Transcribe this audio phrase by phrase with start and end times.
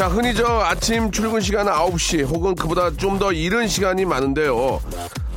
[0.00, 4.80] 자, 흔히 저 아침 출근 시간은 9시 혹은 그보다 좀 더 이른 시간이 많은데요.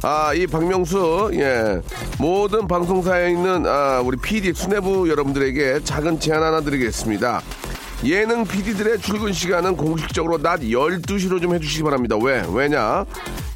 [0.03, 1.81] 아, 이 박명수, 예.
[2.17, 7.41] 모든 방송사에 있는, 아, 우리 PD 수뇌부 여러분들에게 작은 제안 하나 드리겠습니다.
[8.05, 12.15] 예능 PD들의 출근 시간은 공식적으로 낮 12시로 좀 해주시기 바랍니다.
[12.15, 12.45] 왜?
[12.49, 13.03] 왜냐?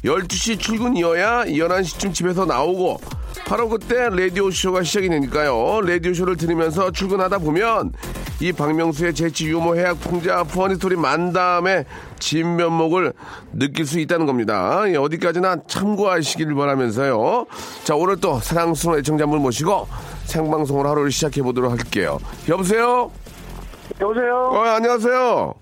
[0.04, 3.00] 12시 출근이어야 11시쯤 집에서 나오고,
[3.46, 5.80] 바로 그때 라디오쇼가 시작이 되니까요.
[5.80, 7.94] 라디오쇼를 들으면서 출근하다 보면
[8.40, 11.84] 이 박명수의 재치, 유머, 해학, 풍자, 퍼니스토리 만담의
[12.20, 13.12] 진면목을
[13.52, 14.84] 느낄 수 있다는 겁니다.
[14.86, 17.46] 예, 어디까지나 참고하시길 바라면서요.
[17.82, 19.88] 자, 오늘 또 사랑스러운 애청자분 모시고
[20.26, 22.18] 생방송을 하루를 시작해 보도록 할게요.
[22.48, 23.10] 여보세요?
[24.00, 24.50] 여보세요.
[24.52, 25.54] 어, 안녕하세요.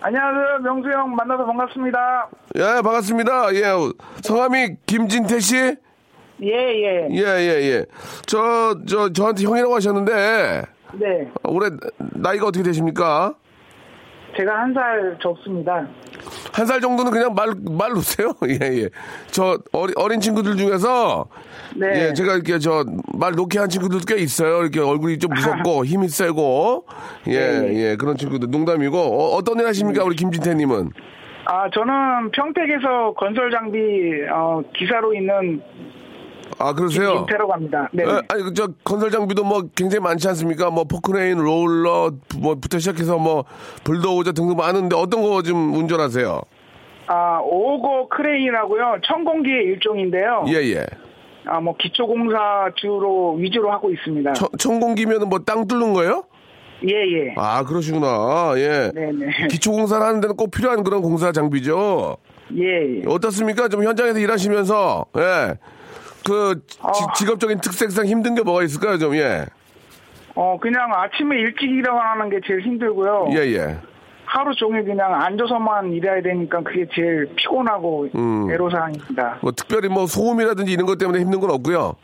[0.00, 0.58] 안녕하세요.
[0.62, 2.28] 명수 형 만나서 반갑습니다.
[2.56, 3.54] 예, 반갑습니다.
[3.56, 3.62] 예,
[4.22, 5.56] 성함이 김진태 씨?
[6.42, 7.08] 예, 예.
[7.10, 7.84] 예, 예, 예.
[8.24, 10.62] 저, 저, 저한테 형이라고 하셨는데,
[10.94, 11.30] 네.
[11.44, 11.70] 올해
[12.14, 13.34] 나이가 어떻게 되십니까?
[14.36, 15.86] 제가 한 살 적습니다.
[16.52, 18.34] 한 살 정도는 그냥 말, 말 놓으세요.
[18.48, 18.88] 예, 예.
[19.28, 21.26] 저 어리, 어린 친구들 중에서,
[21.76, 22.08] 네.
[22.08, 24.60] 예, 제가 이렇게 저 말 놓게 한 친구들도 꽤 있어요.
[24.62, 26.84] 이렇게 얼굴이 좀 무섭고 힘이 세고,
[27.28, 27.74] 예, 네.
[27.92, 28.98] 예, 그런 친구들 농담이고,
[29.34, 30.90] 어, 떤일 하십니까, 우리 김진태님은?
[31.46, 33.78] 아, 저는 평택에서 건설 장비
[34.32, 35.62] 어, 기사로 있는
[36.58, 37.14] 아, 그러세요?
[37.18, 37.88] 김태라고 합니다.
[37.92, 38.04] 네.
[38.04, 40.70] 예, 아니, 저, 건설 장비도 뭐 굉장히 많지 않습니까?
[40.70, 43.44] 뭐, 포크레인, 롤러, 뭐부터 시작해서 뭐,
[43.84, 46.40] 불도우저 등등 많은데 어떤 거 좀 운전하세요?
[47.08, 48.96] 아, 오거 크레인이라고요.
[49.06, 50.44] 천공기의 일종인데요.
[50.48, 50.86] 예, 예.
[51.46, 54.32] 아, 뭐 기초공사 주로 위주로 하고 있습니다.
[54.32, 56.24] 천, 천공기면은 뭐 땅 뚫는 거예요?
[56.88, 57.34] 예, 예.
[57.36, 58.54] 아, 그러시구나.
[58.56, 58.90] 예.
[58.92, 59.46] 네네.
[59.50, 62.16] 기초공사를 하는 데는 꼭 필요한 그런 공사 장비죠.
[62.56, 63.02] 예, 예.
[63.06, 63.68] 어떻습니까?
[63.68, 65.54] 좀 현장에서 일하시면서, 예.
[66.26, 67.12] 그, 지- 아.
[67.14, 69.46] 직업적인 특색상 힘든 게 뭐가 있을까요, 좀, 예.
[70.34, 73.28] 어, 그냥 아침에 일찍 일어나는 게 제일 힘들고요.
[73.32, 73.78] 예, 예.
[74.26, 78.50] 하루 종일 그냥 앉아서만 일해야 되니까 그게 제일 피곤하고 음.
[78.50, 79.38] 애로사항입니다.
[79.40, 81.94] 뭐, 특별히 뭐, 소음이라든지 이런 것 때문에 힘든 건 없고요.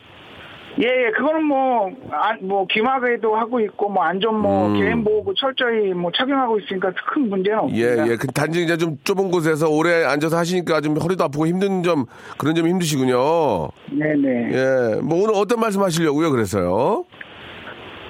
[0.81, 4.79] 예, 예, 그거는 뭐, 아, 뭐, 귀마개도 하고 있고, 뭐, 안전 뭐, 음.
[4.79, 8.07] 개인보호구 철저히 뭐, 착용하고 있으니까 큰 문제는 예, 없습니다.
[8.07, 8.15] 예.
[8.15, 12.05] 그 단지 이제 좀 좁은 곳에서 오래 앉아서 하시니까 좀 허리도 아프고 힘든 점,
[12.39, 13.69] 그런 점이 힘드시군요.
[13.91, 14.49] 네네.
[14.51, 15.01] 예.
[15.01, 17.05] 뭐, 오늘 어떤 말씀 하시려고요, 그래서요?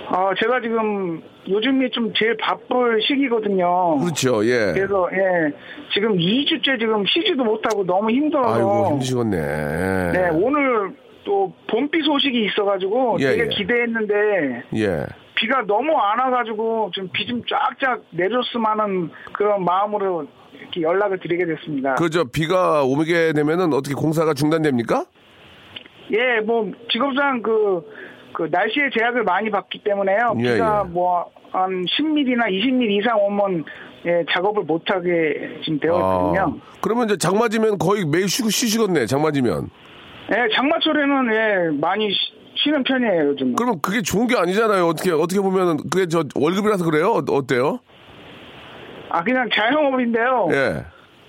[0.10, 3.98] 어, 제가 지금 요즘이 좀 제일 바쁠 시기거든요.
[3.98, 4.72] 그렇죠, 예.
[4.74, 5.52] 그래서, 예,
[5.94, 8.56] 지금 2주째 지금 쉬지도 못하고 너무 힘들어서.
[8.56, 10.12] 아이고, 힘드시겠네.
[10.14, 13.48] 네, 오늘 또 봄비 소식이 있어가지고 예, 되게 예.
[13.50, 15.06] 기대했는데, 예.
[15.36, 20.26] 비가 너무 안 와가지고 좀 비 좀 쫙쫙 내줬으면 하는 그런 마음으로
[20.60, 21.96] 이렇게 연락을 드리게 됐습니다.
[21.96, 25.06] 그저 비가 오게 되면은 어떻게 공사가 중단됩니까?
[26.12, 27.82] 예, 뭐 직업상 그,
[28.34, 30.36] 그 날씨의 제약을 많이 받기 때문에요.
[30.40, 30.90] 예, 비가 예.
[30.92, 33.66] 뭐한 10mm나 20mm 이상 오면
[34.06, 36.60] 예, 작업을 못하게 지금 되어 있거든요.
[36.60, 39.70] 아, 그러면 이제 장 맞으면 거의 매일 쉬고 쉬시겠네, 장 맞으면.
[40.32, 43.56] 예, 장마철에는 예, 많이 쉬- 쉬는 편이에요, 요즘.
[43.56, 44.88] 그러면 그게 좋은 게 아니잖아요.
[44.88, 47.12] 어떻게, 어떻게 보면은 그게 저 월급이라서 그래요?
[47.12, 47.80] 어, 어때요?
[49.10, 50.48] 아, 그냥 자영업인데요.
[50.52, 50.86] 예.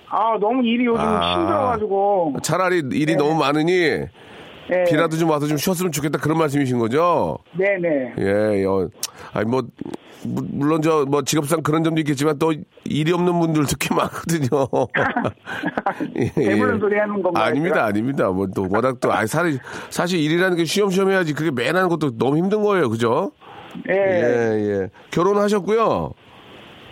[0.07, 1.33] 아, 너무 일이 요즘 아.
[1.33, 2.35] 힘들어가지고.
[2.41, 4.83] 차라리 일이 너무 많으니 예.
[4.87, 7.37] 비라도 좀 와서 좀 쉬었으면 좋겠다 그런 말씀이신 거죠?
[7.53, 8.13] 네네.
[8.19, 8.87] 예, 어,
[9.33, 9.91] 아니 뭐 무-
[10.27, 12.53] 물론 저 뭐 직업상 그런 점도 있겠지만 또
[12.85, 14.67] 일이 없는 분들도 꽤 많거든요.
[16.17, 17.85] 예, 배부른 소리 하는 건가요, 아닙니다, 제가?
[17.87, 18.29] 아닙니다.
[18.29, 22.17] 뭐 또 워낙 또 아니 사실 사실 일이라는 게 쉬엄쉬엄 해야지 그게 매일 하는 것도
[22.17, 23.31] 너무 힘든 거예요, 그죠?
[23.89, 23.93] 예.
[23.93, 24.89] 예, 예.
[25.11, 26.11] 결혼하셨고요.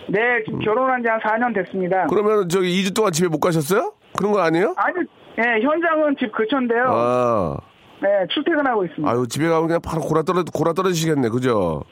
[0.09, 2.07] 네, 지금 결혼한 지 한 4년 됐습니다.
[2.07, 3.93] 그러면 저기 2주 동안 집에 못 가셨어요?
[4.17, 4.73] 그런 거 아니에요?
[4.77, 4.95] 아니,
[5.39, 6.85] 예, 현장은 집 근처인데요.
[6.89, 7.57] 아,
[8.01, 9.09] 네, 출퇴근하고 있습니다.
[9.09, 11.29] 아유, 집에 가면 그냥 바로 고라 떨어, 고라 떨어지시겠네.
[11.29, 11.83] 그죠?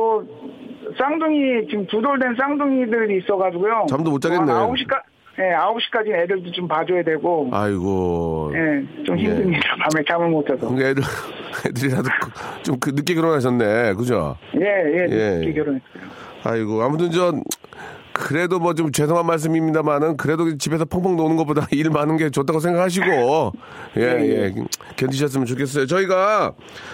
[0.00, 0.24] 또
[0.98, 3.86] 쌍둥이 지금 두 돌 된 쌍둥이들이 있어가지고요.
[3.90, 4.50] 잠도 못 자겠네.
[4.50, 4.98] 9시까
[5.38, 7.48] 네, 9시까지 애들도 좀 봐줘야 되고.
[7.52, 8.50] 아이고.
[8.52, 9.24] 네, 좀 예.
[9.24, 9.76] 힘듭니다.
[9.90, 10.68] 밤에 잠을 못 자서.
[10.68, 11.02] 근데 애들,
[11.68, 12.08] 애들이라도
[12.62, 13.94] 좀그 늦게 결혼하셨네.
[13.94, 14.36] 그죠?
[14.58, 15.30] 예, 예, 예.
[15.38, 16.02] 늦게 결혼했어요.
[16.44, 17.32] 아이고, 아무튼 저,
[18.12, 23.52] 그래도 뭐 좀 죄송한 말씀입니다만은 그래도 집에서 펑펑 노는 것보다 일 많은 게 좋다고 생각하시고,
[23.98, 24.54] 예, 예,
[24.96, 25.86] 견디셨으면 좋겠어요.
[25.86, 26.52] 저희가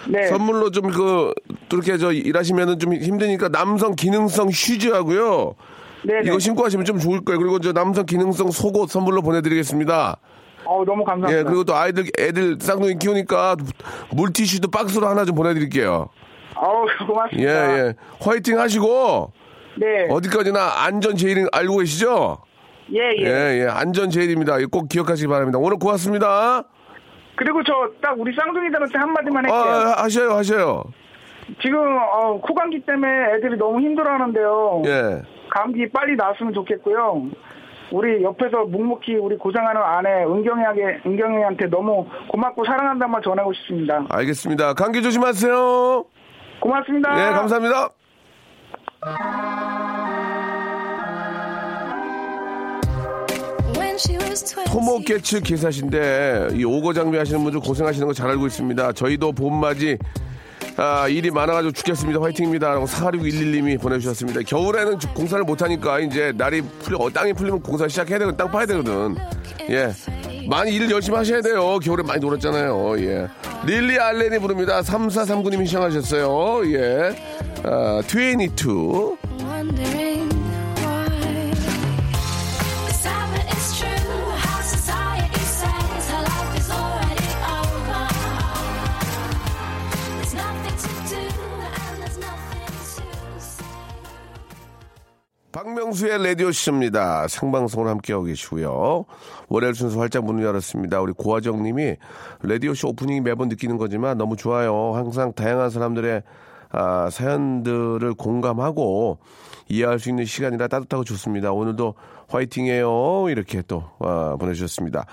[0.08, 0.26] 네.
[0.26, 1.32] 선물로 좀 그,
[1.68, 5.54] 또 이렇게 저 일하시면은 좀 힘드니까 남성 기능성 슈즈하고요.
[6.04, 6.20] 네, 네.
[6.24, 7.38] 이거 신고 하시면 좀 좋을 거예요.
[7.38, 10.18] 그리고 저 남성 기능성 속옷 선물로 보내드리겠습니다.
[10.64, 11.38] 어우, 너무 감사합니다.
[11.38, 13.56] 예, 그리고 또 아이들, 애들 쌍둥이 키우니까
[14.12, 16.08] 물티슈도 박스로 하나 좀 보내드릴게요.
[16.56, 17.78] 예, 고맙습니다.
[17.78, 17.94] 예.
[18.20, 19.32] 화이팅 하시고,
[19.76, 20.06] 네.
[20.10, 22.38] 어디까지나 안전 제일 알고 계시죠?
[22.94, 23.66] 예, 예, 예, 예.
[23.68, 24.56] 안전 제일입니다.
[24.70, 25.58] 꼭 기억하시기 바랍니다.
[25.60, 26.62] 오늘 고맙습니다.
[27.36, 29.92] 그리고 저 딱 우리 쌍둥이들한테 한마디만 아, 할게요.
[29.96, 30.84] 하셔요, 하셔요.
[31.60, 34.82] 지금 어, 코감기 때문에 애들이 너무 힘들어하는데요.
[34.86, 35.22] 예.
[35.50, 37.22] 감기 빨리 나았으면 좋겠고요.
[37.92, 44.04] 우리 옆에서 묵묵히 우리 고생하는 아내 은경이에게 은경이한테 너무 고맙고 사랑한다는 말 전하고 싶습니다.
[44.08, 44.74] 알겠습니다.
[44.74, 46.04] 감기 조심하세요.
[46.60, 47.10] 고맙습니다.
[47.28, 47.90] 예, 감사합니다.
[54.66, 58.92] 토모케츠 기사신데 이 오거 장비 하시는 분들 고생하시는 거 잘 알고 있습니다.
[58.92, 59.96] 저희도 봄맞이
[60.76, 62.20] 아, 일이 많아가지고 죽겠습니다.
[62.20, 62.68] 화이팅입니다.
[62.68, 64.40] 라고 46111님이 보내주셨습니다.
[64.42, 68.36] 겨울에는 주- 공사를 못하니까 이제 날이 풀려, 어, 땅이 풀리면 공사 시작해야 되거든.
[68.36, 69.16] 땅 파야 되거든.
[69.70, 69.90] 예.
[70.48, 71.78] 많이 일 열심히 하셔야 돼요.
[71.78, 73.00] 겨울에 많이 놀았잖아요.
[73.00, 73.28] 예.
[73.64, 74.80] 릴리 알렌이 부릅니다.
[74.82, 76.72] 3439님이 시청하셨어요.
[76.74, 77.16] 예.
[77.64, 79.16] 아, 22.
[95.66, 97.26] 박명수의 라디오쇼입니다.
[97.26, 99.04] 생방송을 함께하고 계시고요.
[99.48, 101.00] 월요일 순서 활짝 문을 열었습니다.
[101.00, 101.96] 우리 고화정 님이
[102.42, 104.92] 라디오쇼 오프닝이 매번 느끼는 거지만 너무 좋아요.
[104.94, 106.22] 항상 다양한 사람들의
[106.70, 109.18] 아, 사연들을 공감하고
[109.68, 111.50] 이해할 수 있는 시간이라 따뜻하고 좋습니다.
[111.50, 111.94] 오늘도
[112.28, 113.26] 화이팅해요.
[113.28, 115.04] 이렇게 또 아, 보내주셨습니다.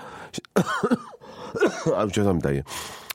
[1.96, 2.54] 아, 죄송합니다.
[2.54, 2.62] 예.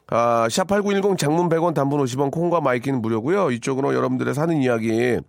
[0.08, 3.52] 아, 샵8910 장문 100원 단문 50원 콩과 마이케이는 무료고요.
[3.52, 5.20] 이쪽으로 여러분들의 사는 이야기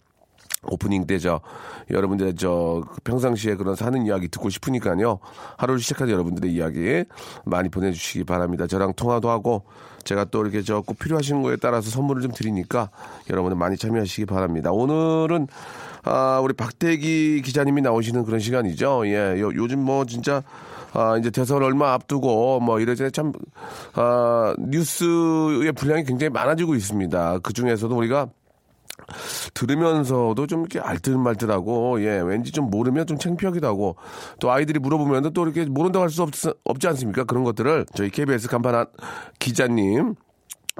[0.67, 1.41] 오프닝 때죠.
[1.91, 5.19] 여러분들 저 평상시에 그런 사는 이야기 듣고 싶으니까요.
[5.57, 7.05] 하루를 시작하는 여러분들의 이야기
[7.45, 8.67] 많이 보내주시기 바랍니다.
[8.67, 9.65] 저랑 통화도 하고
[10.05, 12.91] 제가 또 이렇게 저 꼭 필요하신 거에 따라서 선물을 좀 드리니까
[13.29, 14.73] 여러분들 많이 참여하시기 바랍니다.
[14.73, 15.47] 오늘은
[16.05, 19.07] 아, 우리 박대기 기자님이 나오시는 그런 시간이죠.
[19.07, 20.43] 예, 요, 요즘 뭐 진짜
[20.93, 23.33] 아, 이제 대선 얼마 앞두고 뭐 이래저래 참,
[23.95, 27.39] 아, 뉴스의 분량이 굉장히 많아지고 있습니다.
[27.43, 28.29] 그 중에서도 우리가
[29.55, 33.97] 들으면서도 좀 이렇게 알뜰말뜰하고 예 왠지 좀 모르면 좀 창피하기도 하고
[34.41, 36.23] 또 아이들이 물어보면 또 이렇게 모른다고 할 수
[36.65, 37.25] 없지 않습니까?
[37.25, 38.87] 그런 것들을 저희 KBS 간판
[39.39, 40.15] 기자님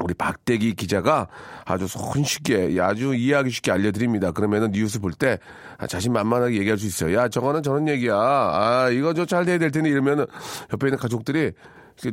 [0.03, 1.29] 우리 박대기 기자가
[1.65, 4.33] 아주 손쉽게 예, 아주 이해하기 쉽게 알려드립니다.
[4.33, 5.39] 그러면은 뉴스 볼 때
[5.89, 7.17] 자신만만하게 얘기할 수 있어요.
[7.17, 8.15] 야 저거는 저런 얘기야.
[8.17, 10.27] 아 이거 저 잘 돼야 될 텐데 이러면은
[10.73, 11.53] 옆에 있는 가족들이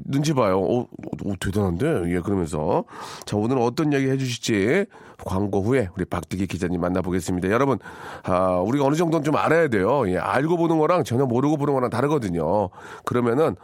[0.03, 0.59] 눈치 봐요.
[0.59, 2.13] 어, 어, 대단한데?
[2.13, 2.83] 예, 그러면서.
[3.25, 4.85] 자, 오늘은 어떤 이야기 해주실지
[5.23, 7.49] 광고 후에 우리 박대기 기자님 만나보겠습니다.
[7.51, 7.79] 여러분,
[8.23, 10.03] 아, 우리가 어느 정도는 좀 알아야 돼요.
[10.09, 12.67] 예, 알고 보는 거랑 전혀 모르고 보는 거랑 다르거든요.
[13.05, 13.55] 그러면은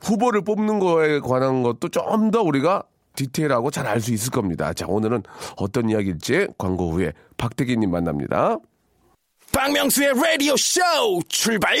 [0.00, 2.84] 후보를 뽑는 거에 관한 것도 좀 더 우리가
[3.16, 4.72] 디테일하고 잘 알 수 있을 겁니다.
[4.72, 5.22] 자, 오늘은
[5.56, 8.58] 어떤 이야기일지 광고 후에 박대기님 만납니다.
[9.52, 10.80] 박명수의 라디오 쇼
[11.28, 11.76] 출발!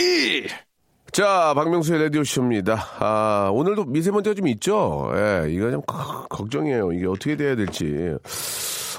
[1.12, 2.84] 자, 박명수의 라디오쇼입니다.
[2.98, 5.10] 아, 오늘도 미세먼지가 좀 있죠?
[5.14, 6.92] 예, 이거 좀 거- 걱정이에요.
[6.92, 8.14] 이게 어떻게 돼야 될지.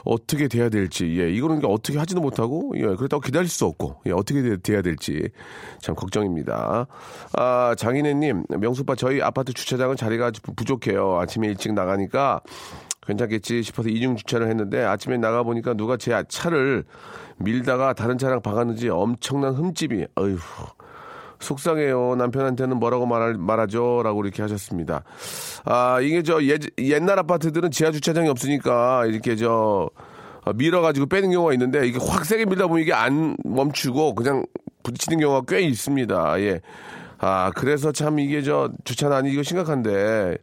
[0.08, 1.20] 어떻게 돼야 될지.
[1.20, 5.30] 예, 이거는 어떻게 하지도 못하고, 예, 그렇다고 기다릴 수 없고, 예, 어떻게 돼- 돼야 될지.
[5.82, 6.88] 참 걱정입니다.
[7.34, 11.20] 아, 장인혜님, 명수빠 저희 아파트 주차장은 자리가 좀 부족해요.
[11.20, 12.42] 아침에 일찍 나가니까
[13.06, 16.84] 괜찮겠지 싶어서 이중 주차를 했는데 아침에 나가 보니까 누가 제 차를
[17.38, 20.38] 밀다가 다른 차랑 박았는지 엄청난 흠집이, 어휴.
[21.40, 22.16] 속상해요.
[22.16, 24.02] 남편한테는 뭐라고 말할, 말하죠?
[24.04, 25.04] 라고 이렇게 하셨습니다.
[25.66, 29.90] 아, 이게 저 예, 옛날 아파트들은 지하 주차장이 없으니까 이렇게 저
[30.44, 34.46] 어, 밀어가지고 빼는 경우가 있는데 이게 확 세게 밀다 보면 이게 안 멈추고 그냥
[34.84, 36.42] 부딪히는 경우가 꽤 있습니다.
[36.42, 36.62] 예.
[37.20, 40.38] 아, 그래서 참 이게 저 주차난이 이거 심각한데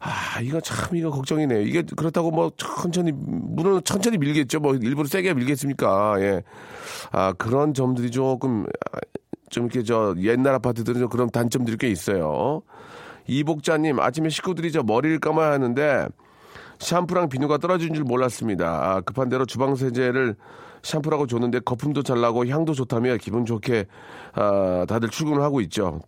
[0.00, 1.60] 아, 이거 참, 이거 걱정이네요.
[1.60, 4.58] 이게 그렇다고 뭐 천천히, 물론 천천히 밀겠죠.
[4.58, 6.16] 뭐 일부러 세게 밀겠습니까.
[6.20, 6.42] 예.
[7.12, 8.98] 아, 그런 점들이 조금, 아,
[9.50, 12.62] 좀 이렇게 저 옛날 아파트들은 좀 그런 단점들이 꽤 있어요.
[13.26, 16.06] 이복자님, 아침에 식구들이 저 머리를 감아야 하는데
[16.78, 18.66] 샴푸랑 비누가 떨어진 줄 몰랐습니다.
[18.66, 20.36] 아, 급한 대로 주방 세제를
[20.82, 23.86] 샴푸라고 줬는데 거품도 잘 나고 향도 좋다며 기분 좋게
[24.32, 26.00] 아, 다들 출근을 하고 있죠.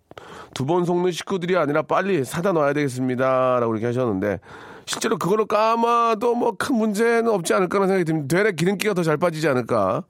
[0.54, 3.60] 두 번 속는 식구들이 아니라 빨리 사다 놔야 되겠습니다.
[3.60, 4.40] 라고 이렇게 하셨는데
[4.86, 8.36] 실제로 그걸로 감아도 뭐 큰 문제는 없지 않을까라는 생각이 듭니다.
[8.36, 10.04] 되레 기름기가 더 잘 빠지지 않을까.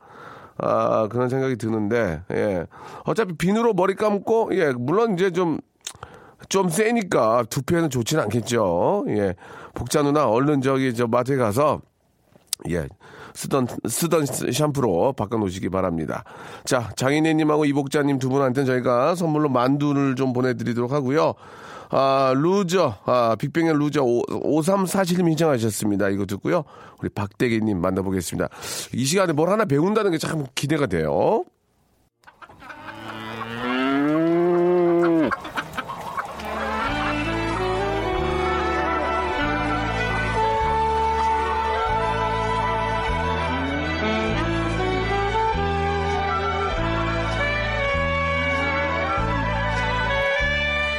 [0.58, 2.66] 아, 그런 생각이 드는데, 예.
[3.04, 5.58] 어차피 비누로 머리 감고, 예, 물론 이제 좀,
[6.48, 9.04] 좀 세니까 두피에는 좋지는 않겠죠.
[9.08, 9.34] 예.
[9.74, 11.80] 복자 누나, 얼른 저기 저 마트에 가서,
[12.70, 12.86] 예.
[13.34, 16.24] 쓰던, 쓰던 샴푸로 바꿔놓으시기 바랍니다.
[16.64, 21.34] 자, 장인애님하고 이복자님 두 분한테는 저희가 선물로 만두를 좀 보내드리도록 하고요.
[21.94, 26.08] 아, 루저, 아, 빅뱅의 루저 5347님 신청하셨습니다.
[26.08, 26.64] 이거 듣고요.
[27.00, 28.48] 우리 박대기님 만나보겠습니다.
[28.94, 31.44] 이 시간에 뭘 하나 배운다는 게 참 기대가 돼요.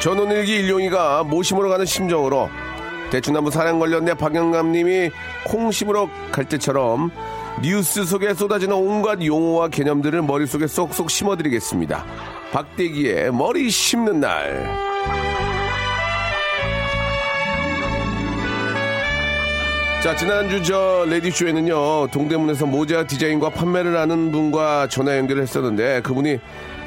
[0.03, 2.50] 전원일기 일용이가 모심으로 가는 심정으로
[3.10, 5.12] 대충나무 사랑 걸렸네 박영감님이
[5.45, 7.10] 콩 심으러 갈 때처럼
[7.62, 12.03] 뉴스 속에 쏟아지는 온갖 용어와 개념들을 머릿속에 쏙쏙 심어드리겠습니다.
[12.51, 14.67] 박대기의 머리 심는 날.
[20.03, 26.39] 자, 지난주 저 레디쇼에는요, 동대문에서 모자 디자인과 판매를 하는 분과 전화 연결을 했었는데, 그분이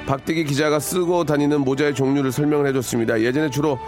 [0.07, 3.21] 박대기 기자가 쓰고 다니는 모자의 종류를 설명을 해줬습니다.
[3.21, 3.79] 예전에 주로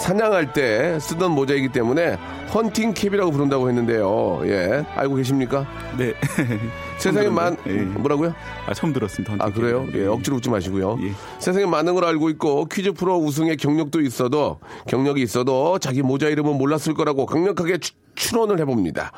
[0.00, 2.16] 사냥할 때 쓰던 모자이기 때문에
[2.52, 4.40] 헌팅 캡이라고 부른다고 했는데요.
[4.44, 4.84] 예.
[4.94, 5.66] 알고 계십니까?
[5.96, 6.12] 네.
[6.98, 7.82] 세상에 많, 들었네요.
[7.82, 7.84] 예.
[7.98, 8.34] 뭐라고요?
[8.66, 9.36] 아, 처음 들었습니다.
[9.38, 9.86] 아, 그래요?
[9.94, 10.98] 예, 억지로 웃지 마시고요.
[11.02, 11.12] 예.
[11.38, 16.56] 세상에 많은 걸 알고 있고 퀴즈 프로 우승의 경력도 있어도 경력이 있어도 자기 모자 이름은
[16.56, 19.12] 몰랐을 거라고 강력하게 추, 추론을 해봅니다.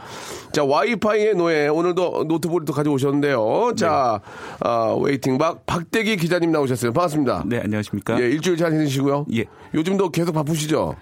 [0.52, 3.72] 자, 와이파이의 노예 오늘도 노트북을 또 가져오셨는데요.
[3.76, 4.20] 자,
[4.60, 6.92] 아, 웨이팅 박 박대기 기자님 나오셨어요.
[6.92, 7.44] 반갑습니다.
[7.46, 8.20] 네, 안녕하십니까?
[8.20, 9.26] 예, 일주일 잘 지내시고요.
[9.34, 9.44] 예.
[9.72, 10.96] 요즘도 계속 바쁘시죠?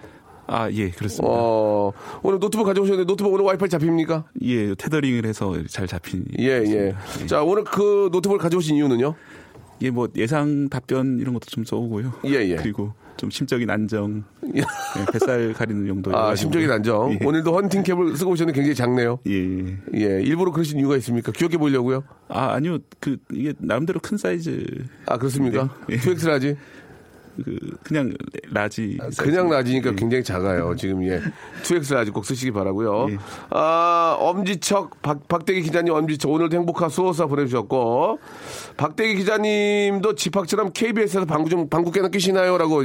[0.47, 1.27] 아, 예, 그렇습니다.
[1.29, 1.91] 어,
[2.23, 4.25] 오늘 노트북 가져오셨는데 노트북 오늘 와이파이 잡힙니까?
[4.43, 6.25] 예, 테더링을 해서 잘 잡힌.
[6.39, 6.95] 예, 예.
[7.05, 7.27] 있습니다.
[7.27, 9.13] 자, 오늘 그 노트북을 가져오신 이유는요?
[9.81, 12.13] 예, 뭐 예상 답변 이런 것도 좀 써오고요.
[12.25, 12.55] 예, 예.
[12.55, 14.23] 그리고 좀 심적인 안정,
[14.55, 14.61] 예,
[15.11, 16.15] 뱃살 가리는 용도.
[16.15, 17.17] 아, 심적인 안정.
[17.19, 17.25] 예.
[17.25, 19.19] 오늘도 헌팅 캡을 쓰고 오셨는데 굉장히 작네요.
[19.27, 19.77] 예.
[19.95, 21.31] 예, 일부러 그러신 이유가 있습니까?
[21.31, 22.03] 귀엽게 보이려고요?
[22.29, 22.77] 아, 아니요.
[22.99, 24.65] 그 이게 나름대로 큰 사이즈.
[25.07, 25.69] 아, 그렇습니까?
[25.87, 25.95] 네.
[25.95, 25.99] 예.
[25.99, 26.55] 2X large?
[27.43, 28.13] 그 그냥
[28.51, 28.97] large.
[28.99, 29.21] 사이즈.
[29.23, 29.95] 그냥 large니까 예.
[29.95, 30.75] 굉장히 작아요.
[30.75, 31.21] 지금, 예.
[31.63, 33.17] 2X large 꼭 쓰시기 바라고요 예.
[33.49, 38.19] 아, 엄지척, 박, 박대기 기자님 엄지척, 오늘도 행복한 수호사 보내 주셨고,
[38.77, 42.57] 박대기 기자님도 지팍처럼 KBS에서 방구 좀, 방구 깨나 끼시나요?
[42.57, 42.81] 라고,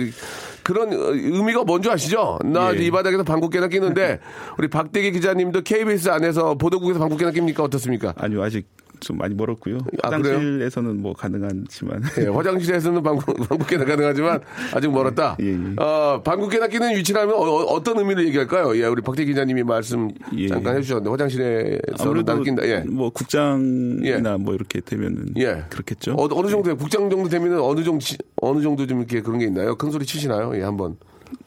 [0.63, 2.39] 그런 어, 의미가 뭔지 아시죠?
[2.45, 2.79] 나 예.
[2.79, 4.21] 이 바닥에서 방구 깨나 끼는데,
[4.59, 7.63] 우리 박대기 기자님도 KBS 안에서 보도국에서 방구 깨나 낍니까?
[7.65, 8.15] 어떻습니까?
[8.17, 8.67] 아니요, 아직
[9.03, 9.79] 좀 많이 멀었고요.
[10.03, 10.09] 아?
[10.11, 12.03] 화장실에서는 뭐 가능하지만.
[12.21, 14.41] 예, 화장실에서는 방구, 방구깨나 가능하지만
[14.75, 15.37] 아직 멀었다.
[15.41, 15.83] 예, 예.
[15.83, 18.77] 어, 방구깨나 끼는 위치라면 어, 떤 의미를 얘기할까요?
[18.79, 20.47] 예, 우리 박대 기자님이 말씀 예.
[20.49, 22.65] 잠깐 해주셨는데 화장실에서 아무래도 나는 낀다.
[22.67, 22.79] 예.
[22.89, 24.37] 뭐 국장이나 예.
[24.39, 25.65] 뭐 이렇게 되면은 예.
[25.69, 26.13] 그렇겠죠.
[26.13, 29.47] 어, 어느 정도 국장 정도 되면은 어느 정도 치- 어느 정도 좀 이렇게 그런 게
[29.47, 29.75] 있나요?
[29.75, 30.57] 큰 소리 치시나요?
[30.57, 30.97] 예, 한번.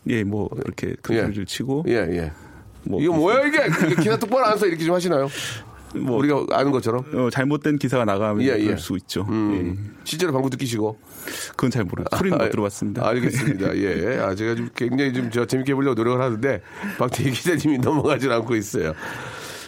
[0.10, 1.22] 예, 뭐 이렇게 큰 예.
[1.22, 2.32] 소리를 치고 예, 예.
[2.84, 3.60] 뭐 이거 뭐야 이게?
[3.88, 5.28] 이게 기사 똑바로 안 써 이렇게 좀 하시나요?
[5.94, 7.04] 뭐 우리가 아는 것처럼.
[7.14, 8.64] 어, 잘못된 기사가 나가면 예, 예.
[8.64, 9.26] 그럴 수 있죠.
[9.30, 10.98] 음, 실제로 방구도 끼시고.
[11.00, 11.26] 예.
[11.52, 12.04] 그건 잘 모르.
[12.18, 13.08] 소리는 아, 못 들어봤습니다.
[13.08, 13.76] 알겠습니다.
[13.78, 14.20] 예.
[14.20, 16.62] 아, 제가 좀 굉장히 좀저 재밌게 해보려고 노력을 하는데,
[16.98, 18.94] 박태희 기자님이 넘어가질 않고 있어요.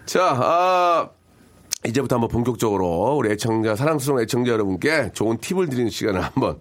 [0.06, 1.10] 자, 아,
[1.86, 6.58] 이제부터 한번 본격적으로 우리 애청자, 사랑스러운 애청자 여러분께 좋은 팁을 드리는 시간을 한번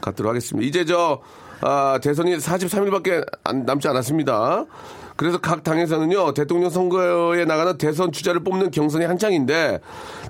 [0.00, 0.66] 갖도록 하겠습니다.
[0.66, 1.20] 이제 저,
[1.60, 3.24] 아, 대선이 43일밖에
[3.64, 4.66] 남지 않았습니다.
[5.22, 9.78] 그래서 각 당에서는요, 대통령 선거에 나가는 대선 주자를 뽑는 경선이 한창인데,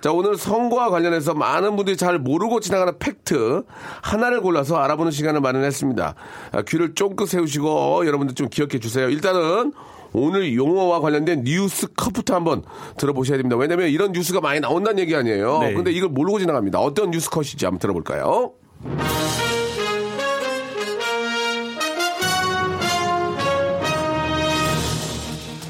[0.02, 3.62] 자, 오늘 선거와 관련해서 많은 분들이 잘 모르고 지나가는 팩트
[4.02, 6.14] 하나를 골라서 알아보는 시간을 마련했습니다.
[6.52, 9.08] 아, 귀를 쫑긋 세우시고 여러분들 좀 기억해 주세요.
[9.08, 9.72] 일단은
[10.12, 12.62] 오늘 용어와 관련된 뉴스 컷부터 한번
[12.98, 13.56] 들어보셔야 됩니다.
[13.56, 15.60] 왜냐면 이런 뉴스가 많이 나온다는 얘기 아니에요.
[15.60, 15.72] 네.
[15.72, 16.78] 근데 이걸 모르고 지나갑니다.
[16.80, 18.52] 어떤 뉴스 컷인지 한번 들어볼까요?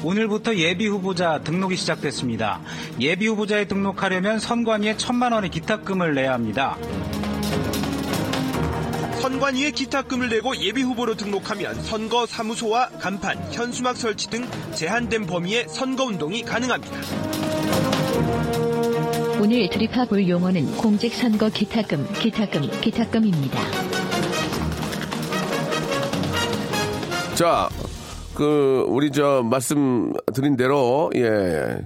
[0.03, 2.59] 오늘부터 예비 후보자 등록이 시작됐습니다.
[2.99, 6.77] 예비 후보자에 등록하려면 선관위에 천만 원의 기탁금을 내야 합니다.
[9.21, 14.45] 선관위에 기탁금을 내고 예비 후보로 등록하면 선거 사무소와 간판, 현수막 설치 등
[14.75, 16.97] 제한된 범위의 선거 운동이 가능합니다.
[19.39, 23.61] 오늘 드립합 용어는 공직선거 기탁금, 기탁금, 기탁금입니다.
[27.35, 27.69] 자,
[28.35, 31.85] 그 우리 저 말씀드린 대로 예.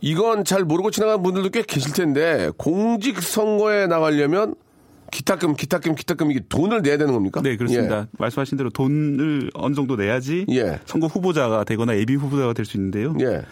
[0.00, 4.54] 이건 잘 모르고 지나가는 분들도 꽤 계실 텐데 공직 선거에 나가려면
[5.10, 7.40] 기타금, 기타금, 기타금 이게 돈을 내야 되는 겁니까?
[7.40, 8.08] 네, 그렇습니다.
[8.18, 10.80] 말씀하신 대로 돈을 어느 정도 내야지 예.
[10.86, 13.14] 선거 후보자가 되거나 예비 후보자가 될 수 있는데요.
[13.20, 13.42] 예.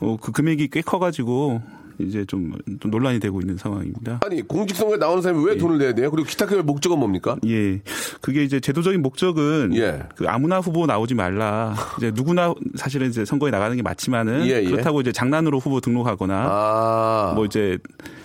[0.00, 1.62] 어, 그 금액이 꽤 커가지고
[1.98, 4.20] 이제 좀, 좀 논란이 되고 있는 상황입니다.
[4.24, 6.10] 아니 공직 선거에 나오는 사람이 왜 돈을 내야 돼요?
[6.10, 7.36] 그리고 기타금의 목적은 뭡니까?
[7.46, 7.80] 예.
[8.20, 10.02] 그게 이제 제도적인 목적은 예.
[10.16, 11.74] 그 아무나 후보 나오지 말라.
[11.98, 14.70] 이제 누구나 사실은 이제 선거에 나가는 게 맞지만은 예, 예.
[14.70, 17.32] 그렇다고 이제 장난으로 후보 등록하거나 아.
[17.34, 17.78] 뭐 이제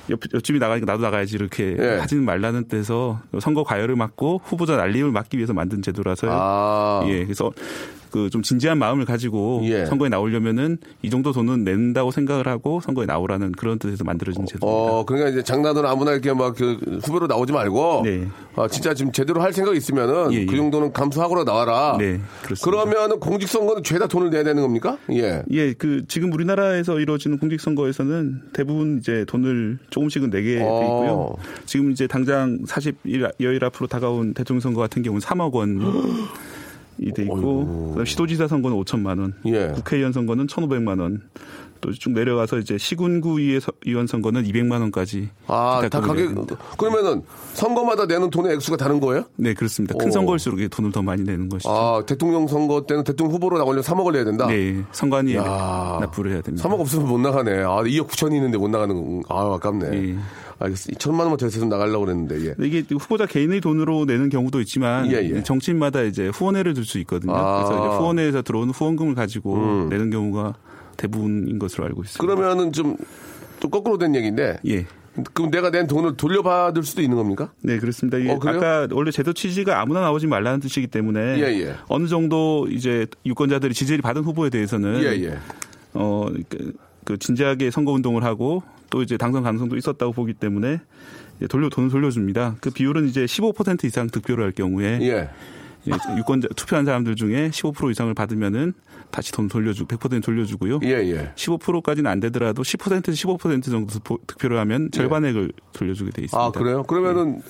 [0.09, 1.99] 옆, 옆집이 나가니까 나도 나가야지 이렇게 예.
[1.99, 6.31] 하지는 말라는 데서 선거 과열을 막고 후보자 난립을 막기 위해서 만든 제도라서요.
[6.33, 7.03] 아.
[7.07, 7.23] 예.
[7.23, 7.51] 그래서
[8.11, 9.85] 그 좀 진지한 마음을 가지고 예.
[9.85, 14.67] 선거에 나오려면은 이 정도 돈은 낸다고 생각을 하고 선거에 나오라는 그런 뜻에서 만들어진 제도입니다.
[14.67, 18.27] 어, 그러니까 이제 장난으로 아무나 이렇게 막 그 후보로 나오지 말고 네.
[18.55, 20.57] 아, 진짜 지금 제대로 할 생각이 있으면은 예, 그 예.
[20.57, 21.95] 정도는 감수하고 나와라.
[21.97, 22.65] 네, 그렇습니다.
[22.65, 24.97] 그러면은 공직 선거는 죄다 돈을 내야 되는 겁니까?
[25.11, 25.43] 예.
[25.51, 30.81] 예, 그 지금 우리나라에서 이루어지는 공직선거에서는 대부분 이제 돈을 조금씩은 내게 돼 어.
[30.83, 31.35] 있고요.
[31.65, 35.79] 지금 이제 당장 40여일 앞으로 다가온 대통령 선거 같은 경우는 3억 원
[37.01, 39.71] 이돼 있고, 그다음 시도지사 선거는 5천만 원, 예.
[39.73, 41.21] 국회의원 선거는 1,500만 원.
[41.81, 43.39] 또 쭉 내려가서 이제 시군구
[43.85, 45.29] 의원 선거는 200만 원까지.
[45.47, 46.45] 아, 다 가격.
[46.77, 47.21] 그러면은
[47.53, 49.23] 선거마다 내는 돈의 액수가 다른 거예요?
[49.37, 49.95] 네, 그렇습니다.
[49.97, 50.11] 큰 오.
[50.11, 51.69] 선거일수록 돈을 더 많이 내는 것이죠.
[51.69, 54.47] 아, 대통령 선거 때는 대통령 후보로 나오려면 3억을 내야 된다.
[54.47, 55.97] 네, 선관위에 야.
[56.01, 56.67] 납부를 해야 됩니다.
[56.67, 57.59] 3억 없으면 못 나가네.
[57.63, 59.33] 아, 2억 9천이 있는데 못 나가는 거.
[59.33, 59.87] 아, 아깝네.
[59.93, 60.17] 예.
[60.59, 60.91] 알겠어.
[60.91, 62.45] 2천만 원만 더 있어서 나가려고 그랬는데.
[62.47, 62.55] 예.
[62.65, 65.43] 이게 후보자 개인의 돈으로 내는 경우도 있지만 예, 예.
[65.43, 67.33] 정치인마다 이제 후원회를 들수 있거든요.
[67.33, 67.61] 아.
[67.61, 67.65] 음.
[67.65, 70.55] 그래서 후원회에서 들어오는 후원금을 가지고 내는 경우가
[70.97, 72.35] 대부분인 것으로 알고 있습니다.
[72.35, 72.97] 그러면은 좀,
[73.59, 74.59] 좀 거꾸로 된 얘기인데.
[74.67, 74.85] 예.
[75.33, 77.51] 그럼 내가 낸 돈을 돌려받을 수도 있는 겁니까?
[77.61, 78.17] 네, 그렇습니다.
[78.17, 78.39] 어?
[78.45, 81.75] 아까 원래 제도 취지가 아무나 나오지 말라는 뜻이기 때문에 예, 예.
[81.87, 85.37] 어느 정도 이제 유권자들이 지지를 받은 후보에 대해서는 예, 예.
[85.93, 86.27] 어,
[87.09, 88.61] 그, 그 진지하게 선거 운동을 하고
[88.91, 90.79] 또 이제 당선 가능성도 있었다고 보기 때문에
[91.49, 92.57] 돌려 돈을 돌려줍니다.
[92.61, 95.29] 그 비율은 이제 15% 이상 득표를 할 경우에 예.
[95.87, 98.73] 예, 유권자 투표한 사람들 중에 15% 이상을 받으면은
[99.11, 100.81] 다시 돈 돌려주고 100% 돌려주고요.
[100.83, 101.31] 예, 예.
[101.35, 106.37] 15%까지는 안 되더라도 10%에서 15% 정도 득표- 득표를 하면 절반액을 돌려주게 돼 있습니다.
[106.45, 106.83] 아, 그래요?
[106.83, 107.41] 그러면은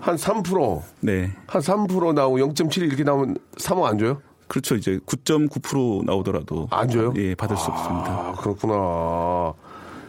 [0.00, 1.30] 한 3%, 네.
[1.46, 4.22] 한 3% 나오고 0.7 이렇게 나오면 3억 안 줘요?
[4.48, 4.74] 그렇죠.
[4.74, 7.12] 이제 9.9% 나오더라도 안 줘요?
[7.16, 8.10] 예, 받을 수 없습니다.
[8.10, 9.54] 아, 그렇구나.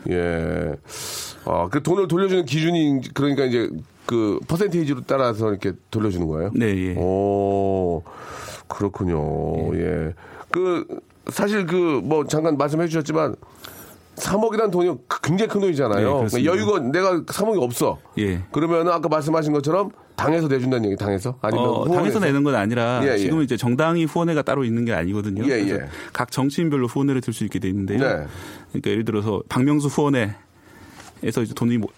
[0.09, 0.75] 예.
[1.45, 3.69] 아, 그 돈을 돌려주는 기준이 그러니까 이제
[4.05, 6.51] 그 퍼센테이지로 따라서 이렇게 돌려주는 거예요?
[6.55, 6.95] 네, 예.
[6.97, 8.01] 오,
[8.67, 9.75] 그렇군요.
[9.77, 10.13] 예.
[10.49, 10.85] 그
[11.29, 13.35] 사실 그 뭐 잠깐 말씀해 주셨지만
[14.15, 16.07] 3억이라는 돈이 굉장히 큰 돈이잖아요.
[16.07, 16.51] 네, 그렇습니다.
[16.51, 17.99] 여유가 내가 3억이 없어.
[18.17, 18.43] 예.
[18.51, 19.91] 그러면 아까 말씀하신 것처럼
[20.23, 21.95] 당에서 내준다는 얘기 당에서 아니면 어, 후원에서?
[21.95, 23.17] 당에서 내는 건 아니라 예, 예.
[23.17, 25.43] 지금은 이제 정당이 후원회가 따로 있는 게 아니거든요.
[25.45, 25.87] 예, 그래서 예.
[26.13, 27.99] 각 정치인별로 후원회를 들 수 있게 돼 있는데요.
[27.99, 28.25] 네.
[28.69, 30.35] 그러니까 예를 들어서 박명수 후원회
[31.21, 31.89] 에서 이제 돈이 뭐-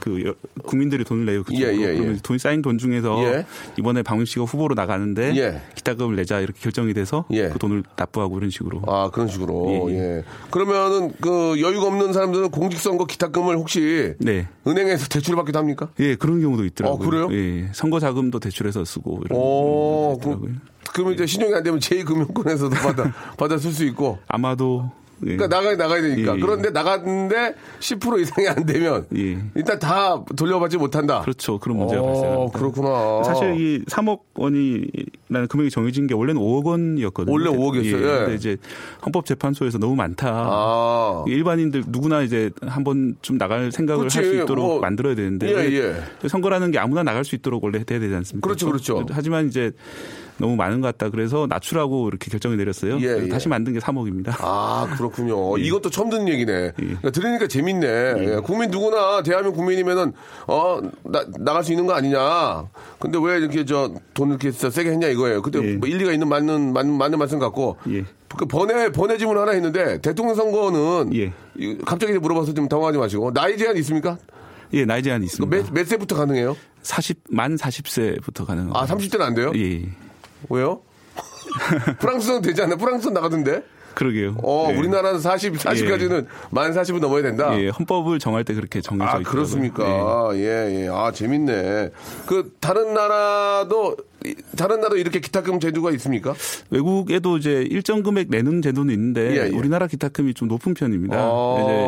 [0.00, 0.34] 그 여-
[0.64, 1.42] 국민들이 돈을 내요.
[1.44, 1.66] 그쪽으로.
[1.68, 2.16] 예, 예, 예.
[2.22, 3.46] 돈이 쌓인 돈 중에서 예.
[3.78, 5.62] 이번에 박명수 씨가 후보로 나가는데 예.
[5.74, 7.48] 기타금을 내자 이렇게 결정이 돼서 예.
[7.48, 8.82] 그 돈을 납부하고 이런 식으로.
[8.86, 10.24] 아 그런 식으로 예.
[10.50, 14.46] 그러면은 그 여유가 없는 사람들은 공직선거 기타금을 혹시 네.
[14.66, 15.88] 은행에서 대출을 받기도 합니까?
[16.00, 17.06] 예, 그런 경우도 있더라고요.
[17.06, 17.28] 어, 그래요?
[17.32, 17.68] 예.
[17.72, 20.50] 선거 자금도 대출해서 쓰고 이런 오, 있더라고요.
[20.84, 24.18] 그, 그러면 이제 신용이 안 되면 제2금융권에서도 받아 받아 쓸 수 있고.
[24.28, 25.05] 아마도 예.
[25.20, 26.32] 그러니까 나가야 나가야 되니까.
[26.32, 26.40] 예, 예.
[26.40, 29.38] 그런데 나갔는데 10% 이상이 안 되면 예.
[29.54, 31.20] 일단 다 돌려받지 못한다.
[31.22, 31.58] 그렇죠.
[31.58, 32.58] 그런 문제가 어, 발생합니다.
[32.58, 33.22] 그렇구나.
[33.24, 37.32] 사실 이 3억 원이라는 금액이 정해진 게 원래는 5억 원이었거든요.
[37.32, 38.06] 원래 5억 이었어요.
[38.06, 38.18] 예.
[38.18, 38.56] 근데 이제
[39.06, 40.28] 헌법재판소에서 너무 많다.
[40.28, 41.24] 아.
[41.26, 44.80] 일반인들 누구나 이제 한 번쯤 나갈 생각을 할 수 있도록 뭐.
[44.80, 45.72] 만들어야 되는데 예,
[46.22, 46.28] 예.
[46.28, 48.46] 선거라는 게 아무나 나갈 수 있도록 원래 돼야 되지 않습니까?
[48.46, 49.04] 그렇죠, 그렇죠.
[49.10, 49.72] 하지만 이제
[50.38, 51.10] 너무 많은 것 같다.
[51.10, 52.98] 그래서 낮추라고 이렇게 결정을 내렸어요.
[53.00, 53.28] 예, 예.
[53.28, 54.34] 다시 만든 게 3억입니다.
[54.40, 55.56] 아, 그렇군요.
[55.58, 55.62] 예.
[55.62, 56.72] 이것도 처음 듣는 얘기네.
[56.76, 57.86] 그러니까 들으니까 재밌네.
[57.86, 60.12] 예, 국민 누구나 대한민국 국민이면은
[60.46, 62.66] 어, 나, 나갈 수 있는 거 아니냐.
[62.98, 65.42] 근데 왜 이렇게 저 돈을 이렇게 세게 했냐 이거예요.
[65.42, 65.76] 그때 예.
[65.76, 67.76] 뭐 일리가 있는 맞는 맞는, 맞는 말씀 같고.
[67.88, 68.04] 예.
[68.36, 71.32] 그 번외 번외 질문 하나 있는데 대통령 선거는 예.
[71.58, 74.18] 이- 갑자기 물어봐서 좀 당황하지 마시고 나이 제한 있습니까?
[74.74, 75.56] 예, 나이 제한이 그 있습니다.
[75.56, 76.56] 몇, 몇 세부터 가능해요?
[76.82, 78.78] 40, 만 40세부터 가능합니다.
[78.78, 79.52] 아, 30대는 안 돼요?
[79.54, 79.84] 예.
[80.50, 80.80] 왜요?
[82.00, 82.76] 프랑스는 되지 않나요?
[82.76, 83.62] 프랑스는 나가던데?
[83.94, 84.36] 그러게요.
[84.42, 84.76] 어, 예.
[84.76, 87.58] 우리나라는 40, 40까지는 만 40은 넘어야 된다?
[87.58, 89.30] 예, 헌법을 정할 때 그렇게 정해져 아, 있더라고요.
[89.32, 90.30] 그렇습니까?
[90.34, 90.88] 예, 예.
[90.92, 91.92] 아, 재밌네.
[92.26, 94.15] 그, 다른 나라도, 이-
[94.56, 96.34] 다른 나라도 이렇게 기타금 제도가 있습니까?
[96.70, 99.56] 외국에도 이제 일정 금액 내는 제도는 있는데 예, 예.
[99.56, 101.16] 우리나라 기타금이 좀 높은 편입니다.
[101.18, 101.56] 아.
[101.62, 101.86] 이제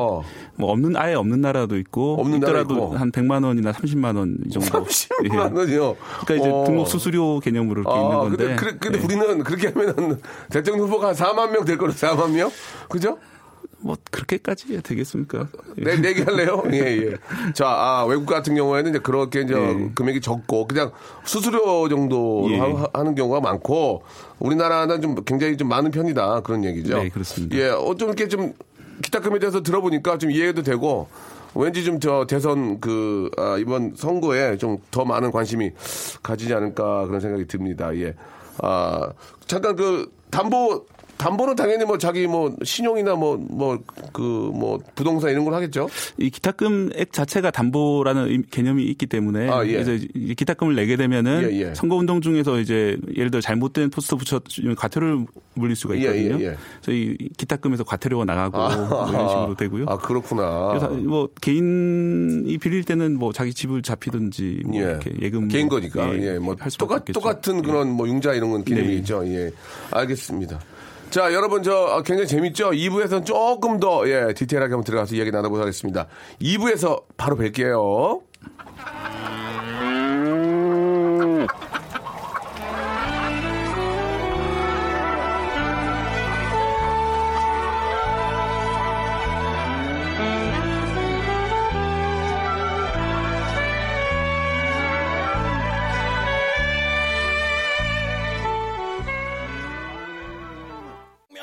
[0.56, 2.96] 뭐 없는 아예 없는 나라도 있고 없는 나라 있더라도 있고.
[2.96, 4.84] 한 100만 원이나 30만 원 이 정도.
[4.84, 5.96] 30만 원이요.
[6.24, 6.64] 그러니까 이제 어.
[6.64, 8.36] 등록 수수료 개념으로 이렇게 있는 아, 건데.
[8.36, 9.02] 근데, 그래, 근데 예.
[9.04, 10.18] 우리는 그렇게 하면은
[10.50, 12.50] 대통령 후보가 한 4만 명 될 거로 4만 명?
[12.88, 13.18] 그죠?
[13.80, 15.48] 뭐 그렇게까지 되겠습니까?
[15.78, 15.84] 예.
[15.84, 16.64] 내, 내기할래요?
[16.72, 17.16] 예, 예.
[17.54, 19.90] 자, 아, 외국 같은 경우에는 이제 그렇게 이제 예.
[19.94, 20.90] 금액이 적고 그냥
[21.24, 22.58] 수수료 정도 예.
[22.58, 24.02] 하, 하는 경우가 많고
[24.40, 26.40] 우리나라는 좀 굉장히 좀 많은 편이다.
[26.40, 26.98] 그런 얘기죠.
[27.02, 27.56] 네, 그렇습니다.
[27.56, 28.52] 예, 어좀 이렇게 좀
[29.02, 31.08] 기타금에 대해서 들어보니까 좀 이해도 되고
[31.54, 35.70] 왠지 좀 저 대선 그 아, 이번 선거에 좀 더 많은 관심이
[36.22, 37.94] 가지지 않을까 그런 생각이 듭니다.
[37.96, 38.14] 예.
[38.60, 39.08] 아,
[39.46, 40.84] 잠깐 그 담보
[41.18, 44.22] 담보는 당연히 뭐 자기 뭐 신용이나 뭐뭐그
[44.54, 45.88] 뭐 부동산 이런 걸 하겠죠.
[46.16, 49.72] 이 기탁금액 자체가 담보라는 의- 개념이 있기 때문에 아, 예.
[49.82, 51.74] 그래서 이 기탁금을 내게 되면은 예, 예.
[51.74, 54.40] 선거운동 중에서 이제 예를 들어 잘못된 포스터 붙여
[54.76, 56.38] 과태료를 물릴 수가 예, 있거든요.
[56.40, 56.56] 예, 예.
[56.82, 59.84] 그래서 이 기탁금에서 과태료가 나가고 뭐 이런 식으로 되고요.
[59.88, 60.68] 아 그렇구나.
[60.68, 64.80] 그래서 뭐 개인이 빌릴 때는 뭐 자기 집을 잡히든지 뭐 예.
[64.84, 66.16] 이렇게 예금 개인 거니까.
[66.18, 67.40] 예, 뭐할 수밖에 똑같.
[67.40, 68.94] 똑같은 그런 뭐 융자 이런 건 개념이 네.
[68.96, 69.26] 있죠.
[69.26, 69.50] 예.
[69.90, 70.60] 알겠습니다.
[71.10, 72.70] 자, 여러분 저 아, 굉장히 재밌죠?
[72.70, 76.06] 2부에서는 조금 더 예, 디테일하게 한번 들어가서 이야기 나눠보도록 하겠습니다.
[76.40, 78.20] 2부에서 바로 뵐게요.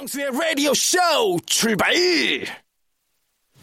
[0.05, 0.97] 명수의 라디오 쇼
[1.45, 1.93] 출발!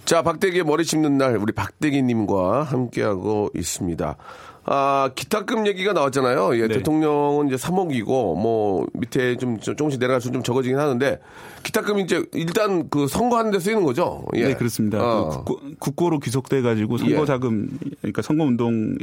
[0.04, 4.16] 자, 박대기의 머리 씹는 날 우리 박대기님과 함께하고 있습니다.
[4.64, 6.56] 아, 기타금 얘기가 나왔잖아요.
[6.56, 6.74] 예, 네.
[6.78, 11.20] 대통령은 이제 3억이고, 뭐, 밑에 좀, 좀 조금씩 내려갈수록 좀 적어지긴 하는데,
[11.62, 14.24] 기타금이 이제 일단 그 선거하는 데 쓰이는 거죠?
[14.34, 14.48] 예.
[14.48, 15.00] 네, 그렇습니다.
[15.00, 15.28] 어.
[15.28, 17.24] 그 국고, 국고로 귀속돼 가지고 선거 예.
[17.24, 18.96] 자금 그러니까 선거 운동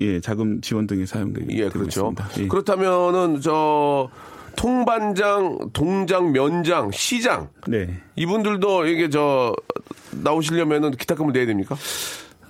[0.00, 2.12] 예, 자금 지원 등에 사용되고 예, 그렇죠.
[2.12, 2.28] 있습니다.
[2.38, 2.48] 예.
[2.48, 4.08] 그렇다면은, 저,
[4.58, 7.48] 통반장, 동장, 면장, 시장.
[7.68, 8.00] 네.
[8.16, 9.54] 이분들도 이게 저,
[10.10, 11.76] 나오시려면은 기타금을 내야 됩니까?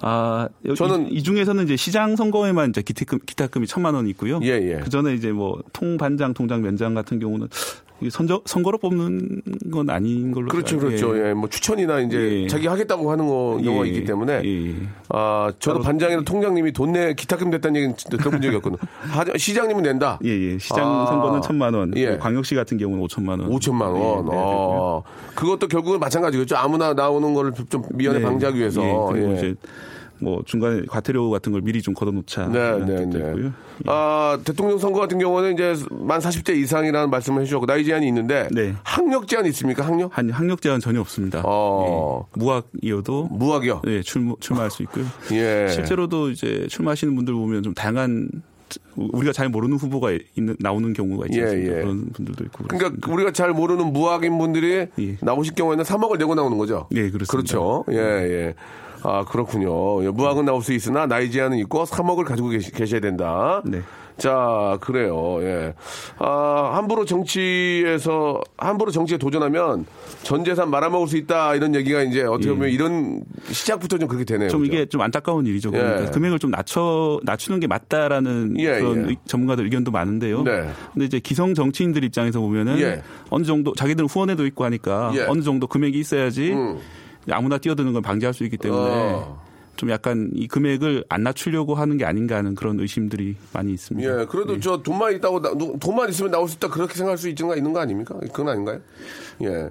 [0.01, 4.41] 아, 저는 이, 이 중에서는 이제 시장 선거에만 이제 기타금 기타금이 천만 원이 있고요.
[4.43, 4.81] 예, 예.
[4.83, 7.49] 그 전에 이제 뭐 통반장, 통장, 면장 같은 경우는
[8.11, 11.19] 선저, 선거로 뽑는 건 아닌 걸로 그렇죠, 그렇죠.
[11.19, 12.47] 예, 뭐 추천이나 이제 예.
[12.47, 14.75] 자기 하겠다고 하는 거 경우가 예, 있기 때문에 예, 예.
[15.09, 18.79] 아 저도 반장이나 통장님이 돈 내 기타금 됐다는 얘기는 들어본 적이 없거든요.
[19.01, 20.21] 하- 시장님은 낸다.
[20.25, 20.59] 예, 예.
[20.59, 21.07] 시장 아.
[21.07, 22.17] 선거는 천만 원, 예.
[22.17, 23.51] 광역시 같은 경우는 오천만 원.
[23.51, 24.27] 5천만 원.
[24.27, 24.37] 예, 네.
[24.37, 25.03] 어,
[25.35, 26.57] 그것도 결국은 마찬가지겠죠.
[26.57, 28.25] 아무나 나오는 거를 좀 미연에 네.
[28.25, 28.81] 방지하기 위해서.
[29.17, 29.55] 예, 예.
[30.21, 32.49] 뭐 중간에 과태료 같은 걸 미리 좀 걷어놓자.
[32.49, 33.19] 네, 네, 네.
[33.19, 33.53] 있고요.
[33.87, 38.75] 아, 대통령 선거 같은 경우는 이제 만 40대 이상이라는 말씀을 해주셨고, 나이 제한이 있는데, 네.
[38.83, 39.87] 학력 제한이 있습니까?
[39.87, 40.17] 학력?
[40.17, 41.43] 한 학력 제한 전혀 없습니다.
[41.45, 42.27] 어.
[42.37, 42.41] 예.
[42.41, 43.83] 무학이어도 무학이요?
[43.87, 45.05] 예, 출마, 출마할 수 있고요.
[45.33, 45.69] 예.
[45.69, 48.29] 실제로도 이제 출마하시는 분들 보면 좀 다양한
[48.97, 51.79] 우리가 잘 모르는 후보가 있는 나오는 경우가 있지 예, 않습니까?
[51.79, 51.81] 예.
[51.83, 52.65] 그런 분들도 있고.
[52.65, 53.13] 그러니까 그렇습니다.
[53.13, 55.17] 우리가 잘 모르는 무학인 분들이 예.
[55.21, 56.87] 나오실 경우에는 3억을 내고 나오는 거죠.
[56.93, 57.31] 예, 그렇습니다.
[57.31, 57.85] 그렇죠.
[57.91, 58.55] 예, 예.
[59.03, 60.05] 아, 그렇군요.
[60.05, 63.63] 예, 무학은 나올 수 있으나 나이 제한은 있고 3억을 가지고 계시, 계셔야 된다.
[63.65, 63.81] 네.
[64.17, 65.37] 자, 그래요.
[65.43, 65.75] 예.
[66.19, 69.87] 아, 함부로 정치에서, 함부로 정치에 도전하면
[70.25, 71.55] 전 재산 말아먹을 수 있다.
[71.55, 72.53] 이런 얘기가 이제 어떻게 예.
[72.55, 74.49] 보면 이런 시작부터 좀 그렇게 되네요.
[74.49, 74.73] 좀 그죠?
[74.73, 75.71] 이게 좀 안타까운 일이죠.
[75.73, 75.79] 예.
[75.79, 79.09] 그러니까 금액을 좀 낮춰 낮추는 게 맞다라는 예, 그런 예.
[79.11, 80.43] 의- 전문가들 의견도 많은데요.
[80.43, 80.69] 네.
[80.93, 83.03] 근데 이제 기성 정치인들 입장에서 보면은 예.
[83.31, 85.23] 어느 정도 자기들은 후원회도 있고 하니까 예.
[85.29, 86.79] 어느 정도 금액이 있어야지 음.
[87.31, 89.47] 아무나 뛰어드는 걸 방지할 수 있기 때문에 어.
[89.77, 94.23] 좀 약간 이 금액을 안 낮추려고 하는 게 아닌가 하는 그런 의심들이 많이 있습니다.
[94.23, 96.69] 예, 그래도 저 돈만 있다고, 나- 누- 돈만 있으면 나올 수 있다.
[96.69, 98.17] 그렇게 생각할 수 있는 거 아닙니까?
[98.33, 98.81] 그건 아닌가요?
[99.43, 99.71] 예.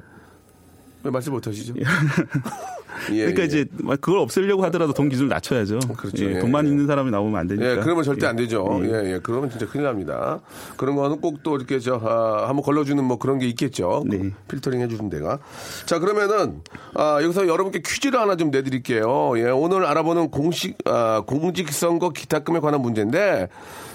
[1.03, 1.73] 왜 말씀 못 하시죠?
[3.11, 3.45] 예, 그러니까 예.
[3.45, 5.79] 이제 막 그걸 없애려고 하더라도 돈 기준을 낮춰야죠.
[5.97, 6.25] 그렇죠.
[6.25, 6.69] 예, 예, 돈만 예.
[6.69, 7.71] 있는 사람이 나오면 안 되니까.
[7.71, 8.43] 예, 그러면 절대 안 예.
[8.43, 8.79] 되죠.
[8.83, 8.87] 예.
[8.87, 9.19] 예, 예.
[9.23, 10.39] 그러면 진짜 큰일 납니다.
[10.75, 14.03] 그런 거는 꼭 또 이렇게 저, 아, 한번 걸러주는 뭐 그런 게 있겠죠.
[14.05, 14.31] 네.
[14.47, 15.39] 필터링 해주는 데가.
[15.85, 16.61] 자, 그러면은,
[16.93, 19.33] 아, 여기서 여러분께 퀴즈를 하나 좀 내드릴게요.
[19.37, 23.47] 예, 오늘 알아보는 공식, 아, 공직선거 기타금에 관한 문제인데,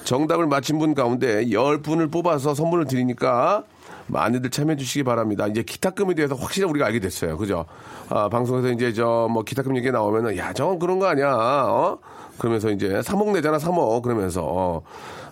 [0.04, 3.64] 정답을 맞힌 분 가운데 10분을 뽑아서 선물을 드리니까,
[4.08, 5.46] 많이들 참여해 주시기 바랍니다.
[5.46, 7.36] 이제 기타금에 대해서 확실히 우리가 알게 됐어요.
[7.38, 7.64] 그죠?
[8.08, 11.32] 아, 방송에서 이제 저 뭐 기타금 얘기 나오면은 야, 저건 그런 거 아니야.
[11.34, 11.98] 어?
[12.38, 14.02] 그러면서 이제 3억 내잖아, 3억.
[14.02, 14.82] 그러면서 어,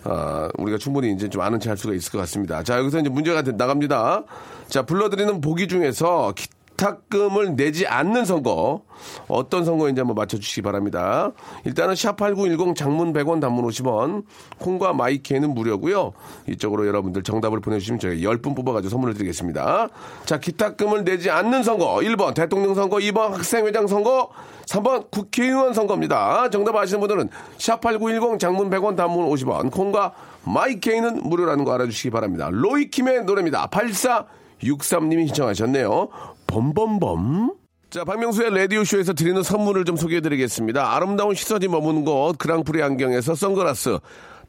[0.03, 2.63] 아, 우리가 충분히 이제 좀 아는 체할 수가 있을 것 같습니다.
[2.63, 4.23] 자, 여기서 이제 문제가 되- 나갑니다.
[4.67, 6.47] 자, 불러드리는 보기 중에서 기,
[6.81, 8.81] 기탁금을 내지 않는 선거
[9.27, 11.31] 어떤 선거인지 한번 맞춰주시기 바랍니다.
[11.63, 14.23] 일단은 샵8910 장문 100원 단문 50원
[14.57, 16.13] 콩과 마이케는 무료고요.
[16.49, 19.89] 이쪽으로 여러분들 정답을 보내주시면 저희가 10분 뽑아가지고 선물을 드리겠습니다.
[20.25, 24.29] 자 기탁금을 내지 않는 선거 1번 대통령 선거 2번 학생회장 선거
[24.65, 26.49] 3번 국회의원 선거입니다.
[26.49, 30.13] 정답 아시는 분들은 샵8910 장문 100원 단문 50원 콩과
[30.45, 32.49] 마이케이는 무료라는 거 알아주시기 바랍니다.
[32.51, 33.67] 로이킴의 노래입니다.
[34.63, 36.09] 8463님이 신청하셨네요.
[36.47, 37.55] 범범범
[37.89, 40.95] 자, 박명수의 라디오쇼에서 드리는 선물을 좀 소개해드리겠습니다.
[40.95, 43.99] 아름다운 시선이 머무는 곳, 그랑프리 안경에서 선글라스,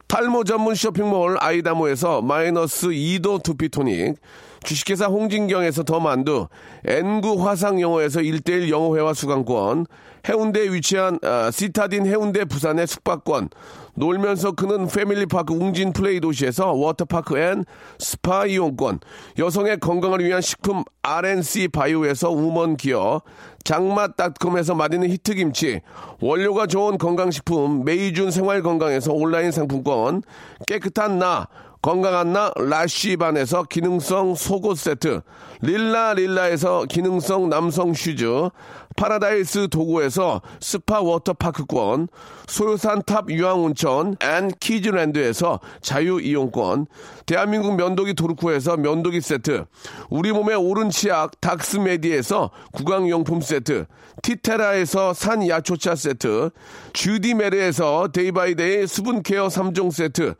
[0.06, 4.14] 탈모 전문 쇼핑몰 아이다모에서 마이너스 2도 두피토닉,
[4.62, 6.46] 주식회사 홍진경에서 더 만두,
[6.84, 9.86] N구 화상영어에서 1대1 영어회화 수강권,
[10.28, 13.48] 해운대에 위치한 아, 시타딘 해운대 부산의 숙박권,
[13.94, 17.64] 놀면서 크는 패밀리파크 웅진 플레이 도시에서 워터파크 and
[17.98, 19.00] 스파 이용권,
[19.38, 23.20] 여성의 건강을 위한 식품 RNC 바이오에서 우먼 기어,
[23.64, 25.80] 장맛닷컴에서 맛있는 히트김치,
[26.20, 30.22] 원료가 좋은 건강식품 메이준 생활건강에서 온라인 상품권,
[30.66, 31.48] 깨끗한 나,
[31.82, 35.20] 건강한 나 라쉬반에서 기능성 속옷 세트,
[35.62, 38.50] 릴라 릴라에서 기능성 남성 슈즈,
[38.96, 42.08] 파라다이스 도구에서 스파 워터파크권,
[42.46, 46.86] 소요산 탑 유황온천 and 키즈랜드에서 자유이용권,
[47.26, 49.64] 대한민국 면도기 도르코에서 면도기 세트,
[50.10, 53.86] 우리 몸의 오른 치약 닥스메디에서 구강용품 세트,
[54.22, 56.50] 티테라에서 산야초차 세트,
[56.92, 60.34] 주디메르에서 데이바이데이 수분케어 3종 세트,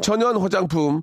[0.00, 1.02] 천연 화장품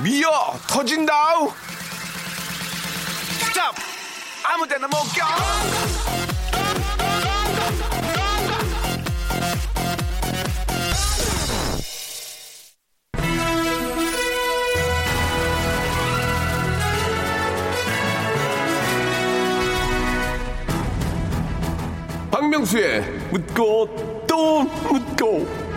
[0.00, 1.52] 미어 터진다우
[3.40, 3.74] stop!
[4.44, 5.26] 아무 데나 못 껴!
[22.30, 25.67] 박명수의 묻고 또 묻고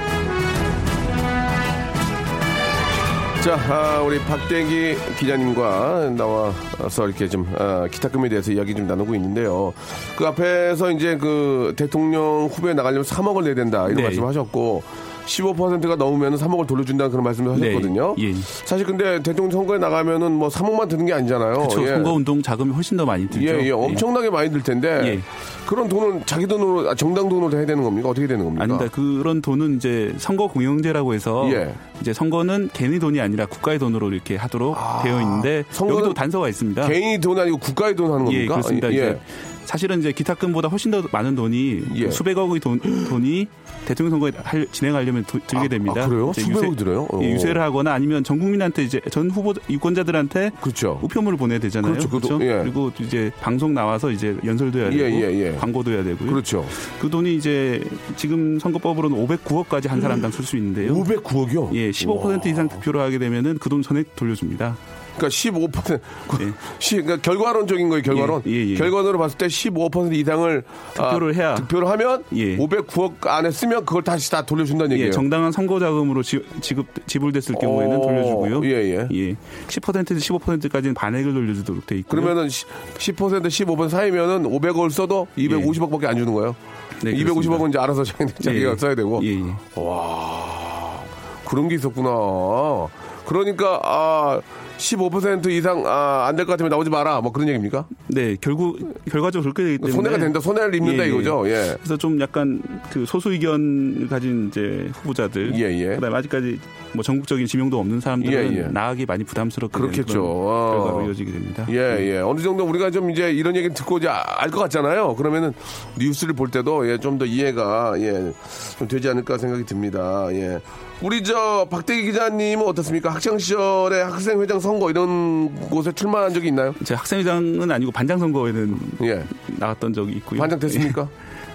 [3.43, 9.73] 자, 아, 우리 박대기 기자님과 나와서 이렇게 좀 아, 기타금에 대해서 이야기 좀 나누고 있는데요.
[10.15, 14.03] 그 앞에서 이제 그 대통령 후보에 나가려면 3억을 내야 된다 이런 네.
[14.03, 14.83] 말씀하셨고
[15.25, 17.69] 15%가 넘으면 3억을 돌려준다는 그런 말씀을 네.
[17.69, 18.15] 하셨거든요.
[18.19, 18.33] 예.
[18.65, 21.53] 사실 근데 대통령 선거에 나가면은 뭐 3억만 드는 게 아니잖아요.
[21.53, 21.83] 그렇죠.
[21.83, 21.87] 예.
[21.87, 23.47] 선거 운동 자금이 훨씬 더 많이 들죠.
[23.47, 25.19] 예, 예, 엄청나게 많이 들 텐데 예.
[25.65, 28.09] 그런 돈은 자기 돈으로 아, 정당 돈으로 해야 되는 겁니까?
[28.09, 28.63] 어떻게 되는 겁니까?
[28.63, 28.89] 아닙니다.
[28.91, 31.73] 그런 돈은 이제 선거 공영제라고 해서 예.
[32.01, 36.87] 이제 선거는 개인의 돈이 아니라 국가의 돈으로 이렇게 하도록 되어 있는데 여기도 단서가 있습니다.
[36.87, 38.43] 개인이 돈 아니고 국가의 돈 하는 겁니까?
[38.43, 38.89] 예, 그렇습니다.
[38.89, 38.93] 예.
[38.93, 39.19] 이제
[39.65, 42.09] 사실은 이제 기탁금보다 훨씬 더 많은 돈이 예.
[42.09, 43.47] 수백억의 돈, 돈이
[43.85, 46.03] 대통령 선거에 할- 진행하려면 도- 들게 됩니다.
[46.03, 46.31] 아, 그래요?
[46.31, 47.07] 이제 수백억이 들어요?
[47.11, 47.19] 어.
[47.23, 50.99] 예, 유세를 하거나 아니면 전 국민한테 이제 전 후보 유권자들한테 그렇죠.
[51.01, 51.91] 우편물을 보내야 되잖아요.
[51.93, 52.09] 그렇죠.
[52.09, 52.45] 그것도, 그렇죠?
[52.45, 52.61] 예.
[52.63, 55.55] 그리고 이제 방송 나와서 이제 연설도 해야 되고 예, 예, 예.
[55.57, 56.29] 광고도 해야 되고요.
[56.29, 56.65] 그렇죠.
[56.99, 57.83] 그 돈이 이제
[58.15, 60.93] 지금 선거법으로는 509억까지 한 사람당 쓸 수 있는데요.
[60.95, 61.73] 509억이요?
[61.73, 64.75] 예, 15% 이상 득표를 하게 되면은 그 돈 전액 돌려줍니다.
[65.17, 65.99] 그러니까 15%
[66.41, 66.51] 예.
[66.79, 68.41] 시, 그러니까 결과론적인 거예요, 결과론.
[68.47, 68.75] 예, 예, 예.
[68.75, 71.55] 결과론으로 봤을 때 15% 이상을 득표를 해야.
[71.55, 72.57] 득표를 하면 예.
[72.57, 75.07] 509억 안에 쓰면 그걸 다시 다 돌려준다는 얘기예요.
[75.09, 78.65] 예, 정당한 선거 자금으로 지, 지급 지불됐을 경우에는 어, 돌려주고요.
[78.65, 79.35] 예, 예.
[79.67, 82.21] 10%에서 15%까지는 반액을 돌려주도록 돼 있고요.
[82.21, 86.55] 그러면은 10, 10% 15% 사이면은 500억을 써도 250억밖에 안 주는 거예요.
[87.03, 88.75] 네, 250억은 이제 알아서 자기- 자기가 예.
[88.75, 89.19] 써야 되고.
[89.23, 89.41] 예, 예.
[89.75, 91.01] 와
[91.45, 92.87] 그런 게 있었구나.
[93.25, 94.41] 그러니까 아
[94.77, 97.21] 15% 이상 아, 안 될 것 같으면 나오지 마라.
[97.21, 97.85] 뭐 그런 얘기입니까?
[98.07, 98.79] 네, 결국
[99.09, 100.39] 결과적으로 그렇게 되기 때문에 손해가 된다.
[100.39, 101.11] 손해를 입는다 예, 예.
[101.11, 101.43] 이거죠.
[101.47, 101.75] 예.
[101.77, 105.95] 그래서 좀 약간 그 소수 의견을 가진 이제 후보자들, 예, 예.
[105.95, 106.59] 그다음 에 아직까지
[106.93, 108.61] 뭐 전국적인 지명도 없는 사람들은 예, 예.
[108.63, 110.19] 나가기 많이 부담스럽게 그렇겠죠.
[110.49, 110.71] 아.
[110.71, 111.65] 결과로 이어지게 됩니다.
[111.69, 111.75] 예,
[112.15, 112.17] 예.
[112.17, 115.15] 어느 정도 우리가 좀 이제 이런 얘기 듣고 이제 알 것 같잖아요.
[115.15, 115.53] 그러면은
[115.99, 118.33] 뉴스를 볼 때도 예, 좀 더 이해가 예,
[118.79, 120.27] 좀 되지 않을까 생각이 듭니다.
[120.31, 120.59] 예.
[121.01, 123.09] 우리 저 박대기 기자님은 어떻습니까?
[123.09, 126.75] 학창 시절에 학생회장 선거 이런 곳에 출마한 적이 있나요?
[126.83, 129.23] 제 학생회장은 아니고 반장 선거에는 예.
[129.57, 130.39] 나갔던 적이 있고요.
[130.39, 131.07] 반장 됐습니까?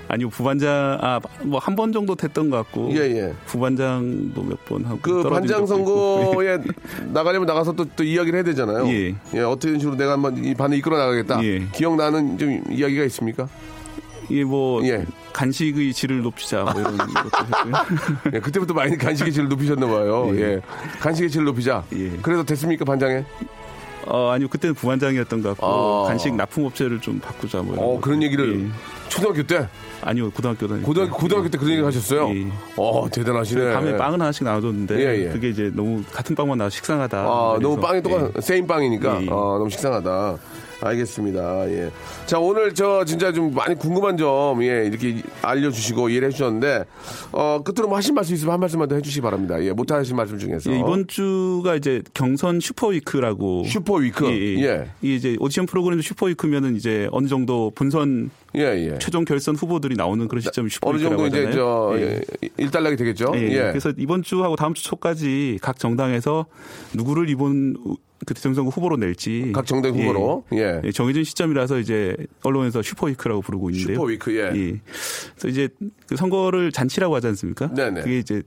[0.08, 3.32] 아니요 부반장 아 뭐 한 번 정도 됐던 것 같고 예, 예.
[3.46, 5.64] 부반장도 몇 번 하고 그 반장.
[5.66, 6.58] 선거에
[7.12, 8.86] 나가려면 나가서 또, 또 이야기를 해야 되잖아요.
[8.88, 9.14] 예.
[9.42, 11.42] 어떤 식으로 내가 한번 이 반을 이끌어 나가겠다.
[11.44, 11.66] 예.
[11.72, 13.48] 기억나는 좀 이야기가 있습니까?
[14.28, 15.04] 이게 뭐 예.
[15.32, 17.74] 간식의 질을 높이자 뭐 이런 것도 했고요.
[18.34, 20.30] 예, 그때부터 많이 간식의 질을 높이셨나 봐요.
[20.34, 20.40] 예.
[20.40, 20.60] 예.
[21.00, 21.84] 간식의 질을 높이자.
[21.94, 22.10] 예.
[22.22, 23.24] 그래도 됐습니까, 반장에?
[24.06, 26.06] 어 아니요 그때는 부반장이었던 것 같고 아.
[26.06, 29.05] 간식 납품업체를 좀 바꾸자 뭐 어, 그런 얘기를 예.
[29.08, 29.68] 초등학교 때?
[30.02, 31.18] 아니요 고등학교 다닐 고등학교, 때.
[31.20, 32.28] 고등학교 때 그런 얘기 하셨어요?
[32.34, 32.46] 예.
[32.76, 33.72] 어, 대단하시네.
[33.72, 35.28] 밤에 빵을 하나씩 나눠줬는데 예, 예.
[35.30, 37.18] 그게 이제 너무 같은 빵만 나와 식상하다.
[37.18, 38.40] 아, 너무 그래서, 빵이 똑같, 예.
[38.40, 39.22] same 빵이니까.
[39.22, 39.30] 예, 예.
[39.30, 40.36] 어, 너무 식상하다.
[40.78, 41.70] 알겠습니다.
[41.70, 41.90] 예.
[42.26, 46.84] 자, 오늘 저 진짜 좀 많이 궁금한 점, 예, 이렇게 알려주시고 이해를 해주셨는데,
[47.32, 49.62] 어, 끝으로 뭐 하신 말씀 있으면 한 말씀만 더 해주시기 바랍니다.
[49.64, 50.70] 예, 못하신 말씀 중에서.
[50.72, 54.26] 예, 이번 주가 이제 경선 super week라고 super week.
[54.26, 54.64] 예, 예.
[54.64, 54.90] 예.
[55.02, 58.98] 이제 오디션 프로그램 super week면은 이제 어느 정도 본선 예, 예.
[58.98, 61.52] 최종 결선 후보들이 나오는 그런 시점이 어느 super week라고 정도 이제.
[61.52, 62.20] 저, 예.
[62.42, 63.32] 예, 일단락이 되겠죠?
[63.34, 63.58] 예, 예.
[63.68, 66.46] 그래서 이번 주하고 다음 주 초까지 각 정당에서
[66.94, 67.76] 누구를 이번
[68.24, 70.44] 그 대통령 후보로 낼지 각 정당 후보로.
[70.54, 70.80] 예.
[70.82, 73.96] 예, 정해진 시점이라서 이제 언론에서 super week라고 부르고 있는데요.
[73.96, 74.50] super week, 예.
[74.50, 75.68] 그래서 이제
[76.08, 77.72] 그 선거를 잔치라고 하지 않습니까?
[77.74, 78.00] 네네.
[78.00, 78.42] 그게 이제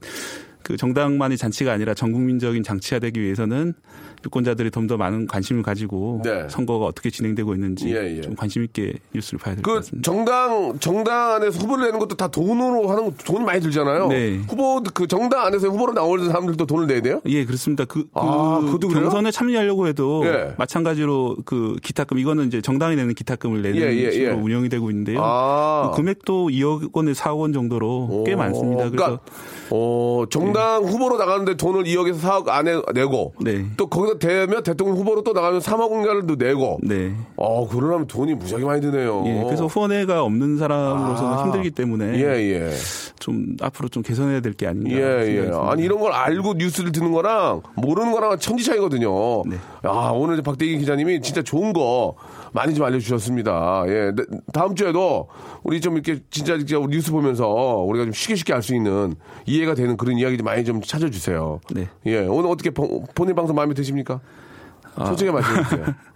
[0.62, 3.74] 그 정당만의 잔치가 아니라 전 국민적인 잔치가 되기 위해서는
[4.24, 6.48] 유권자들이 좀 더 많은 관심을 가지고 네.
[6.48, 8.20] 선거가 어떻게 진행되고 있는지 예, 예.
[8.22, 10.10] 좀 관심 있게 뉴스를 봐야 될것 그 같습니다.
[10.10, 14.08] 정당 정당 안에서 후보를 내는 것도 다 돈으로 하는 거돈 많이 들잖아요.
[14.08, 14.40] 네.
[14.48, 17.20] 후보 그 정당 안에서 후보로 나오는 사람들도 돈을 내야 돼요?
[17.26, 17.84] 예, 그렇습니다.
[17.84, 18.60] 그, 그 아?
[18.80, 20.54] 경선에 참여하려고 해도 예.
[20.58, 24.34] 마찬가지로 그 기타금 이거는 이제 정당이 내는 기타금을 내는 예, 예, 식으로 예.
[24.40, 25.20] 운영이 되고 있는데요.
[25.22, 25.90] 아.
[25.92, 28.90] 그 금액도 2억 원에 4억 원 정도로 꽤 오, 많습니다.
[28.90, 29.20] 그래서 그러니까,
[29.70, 33.66] 어, 정당 후보로 나가는데 돈을 2억에서 4억 안에 내고 네.
[33.76, 37.12] 또 거기서 되면 대통령 후보로 또 나가면 3억 원가를 내고 네.
[37.36, 39.24] 어, 그러려면 돈이 무지하게 많이 드네요.
[39.26, 41.44] 예, 그래서 후원회가 없는 사람으로서는 아.
[41.44, 42.70] 힘들기 때문에 예, 예.
[43.18, 44.90] 좀 앞으로 좀 개선해야 될 게 아닌가.
[44.90, 45.50] 예, 예.
[45.54, 49.44] 아니, 이런 걸 알고 뉴스를 듣는 거랑 모르는 거랑 천지 차이거든요.
[49.44, 49.56] 네.
[49.82, 52.14] 아, 오늘 박대기 기자님이 진짜 좋은 거
[52.52, 53.84] 많이 좀 알려주셨습니다.
[53.88, 54.12] 예.
[54.14, 55.28] 네, 다음 주에도
[55.62, 59.14] 우리 좀 이렇게 진짜 이렇게 뉴스 보면서 우리가 좀 쉽게 쉽게 알 수 있는
[59.46, 61.60] 이해가 되는 그런 이야기 좀 많이 좀 찾아주세요.
[61.74, 61.88] 네.
[62.06, 62.18] 예.
[62.26, 64.20] 오늘 어떻게 본- 본인 방송 마음에 드십니까?
[64.96, 65.06] 아.
[65.06, 65.84] 솔직히 말씀해주세요.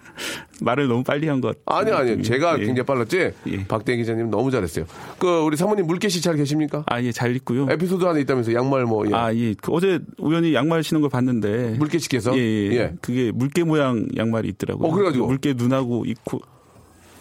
[0.61, 1.57] 말을 너무 빨리 한 것.
[1.67, 2.23] 아니요, 아니요.
[2.23, 2.65] 제가 예.
[2.65, 3.33] 굉장히 빨랐지.
[3.47, 3.67] 예.
[3.67, 4.87] 박대기 기자님 너무 잘했어요.
[5.19, 6.85] 그 우리 사모님 물개씨 잘 계십니까?
[6.87, 7.67] 아, 예, 잘 있고요.
[7.71, 9.07] 에피소드 하나 있다면서 양말 뭐.
[9.09, 9.15] 예.
[9.15, 9.55] 아, 예.
[9.55, 11.77] 그 어제 우연히 양말 신은 걸 봤는데.
[11.79, 12.37] 물개씨께서?
[12.37, 12.73] 예, 예.
[12.77, 12.93] 예.
[13.01, 14.89] 그게 물개 모양 양말이 있더라고요.
[14.89, 15.27] 어, 그래가지고?
[15.27, 16.41] 물개 눈하고 입고.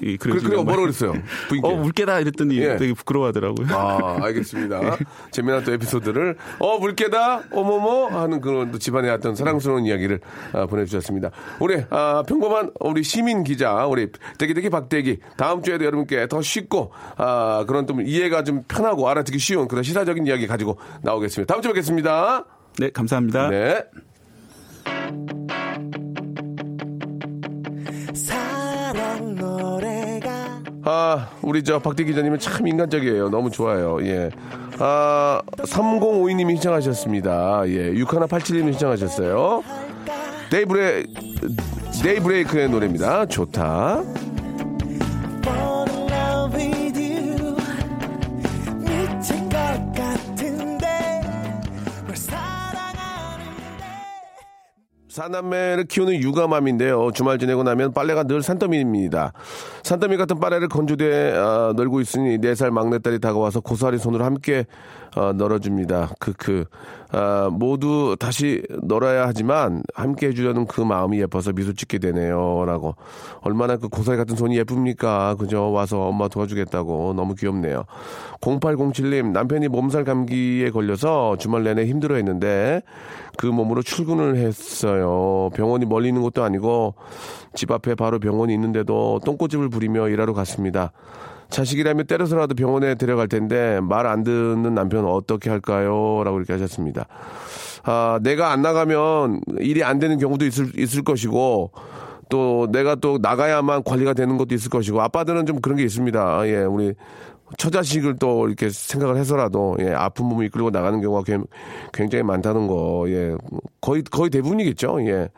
[0.05, 1.13] 예, 그래, 그래, 뭐라 그랬어요?
[1.49, 1.67] 부인께.
[1.67, 2.75] 어, 물개다 이랬더니 예.
[2.77, 3.67] 되게 부끄러워하더라고요.
[3.75, 4.97] 아, 알겠습니다.
[5.31, 10.19] 재미난 또 에피소드를, 어, 물개다, 어머머, 하는 그런 또 집안의 어떤 사랑스러운 이야기를
[10.53, 11.31] 아, 보내주셨습니다.
[11.59, 17.65] 우리, 아, 평범한 우리 시민 기자, 우리 대기대기 박대기, 다음 주에도 여러분께 더 쉽고, 아,
[17.67, 21.51] 그런 좀 이해가 좀 편하고 알아듣기 쉬운 그런 시사적인 이야기 가지고 나오겠습니다.
[21.51, 22.45] 다음 주에 뵙겠습니다.
[22.79, 23.49] 네, 감사합니다.
[23.49, 23.83] 네.
[30.85, 33.29] 아, 우리 저 박대 기자님은 참 인간적이에요.
[33.29, 33.97] 너무 좋아요.
[34.05, 34.29] 예.
[34.79, 37.63] 아, 3052님이 신청하셨습니다.
[37.67, 37.93] 예.
[37.93, 39.63] 6187님이 신청하셨어요.
[40.49, 41.05] 데이브레,
[42.03, 43.25] 데이브레이크의 노래입니다.
[43.27, 44.03] 좋다.
[55.13, 57.11] 사남매를 키우는 육아맘인데요.
[57.13, 59.33] 주말 지내고 나면 빨래가 늘 산더미입니다.
[59.83, 64.65] 산더미 같은 빨래를 건조대에 어, 널고 있으니 4살 막내딸이 다가와서 고사리 손으로 함께
[65.15, 66.11] 어, 널어줍니다.
[66.19, 66.65] 크크.
[67.11, 72.65] 아, 모두 다시 널어야 하지만 함께 해주려는 그 마음이 예뻐서 미소 짓게 되네요.
[72.65, 72.95] 라고.
[73.41, 75.35] 얼마나 그 고사리 같은 손이 예쁩니까?
[75.35, 75.71] 그죠?
[75.71, 77.13] 와서 엄마 도와주겠다고.
[77.15, 77.83] 너무 귀엽네요.
[78.41, 82.81] 0807님, 남편이 몸살 감기에 걸려서 주말 내내 힘들어 했는데
[83.37, 85.49] 그 몸으로 출근을 했어요.
[85.53, 86.95] 병원이 멀리 있는 것도 아니고
[87.53, 90.91] 집 앞에 바로 병원이 있는데도 똥꼬집을 부리며 일하러 갔습니다.
[91.53, 96.23] 자식이라면 때려서라도 병원에 데려갈 텐데 말 안 듣는 남편 어떻게 할까요?
[96.25, 97.05] 라고 이렇게 하셨습니다.
[97.83, 101.71] 아, 내가 안 나가면 일이 안 되는 경우도 있을, 있을 것이고
[102.29, 106.47] 또 내가 또 나가야만 관리가 되는 것도 있을 것이고 아빠들은 좀 그런 게 있습니다.
[106.47, 106.93] 예, 우리
[107.57, 111.45] 처자식을 또 이렇게 생각을 해서라도 예, 아픈 몸을 이끌고 나가는 경우가 굉-
[111.93, 113.05] 굉장히 많다는 거.
[113.09, 113.35] 예.
[113.79, 115.05] 거의 거의 대부분이겠죠.
[115.05, 115.29] 예.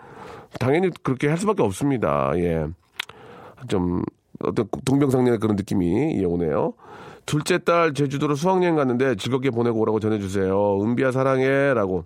[0.59, 2.31] 당연히 그렇게 할 수밖에 없습니다.
[2.37, 2.65] 예.
[3.67, 4.01] 좀
[4.39, 6.73] 어떤 동병상련의 그런 느낌이 예, 오네요.
[7.25, 10.81] 둘째 딸 제주도로 수학여행 갔는데 즐겁게 보내고 오라고 전해주세요.
[10.81, 12.05] 은비야 사랑해라고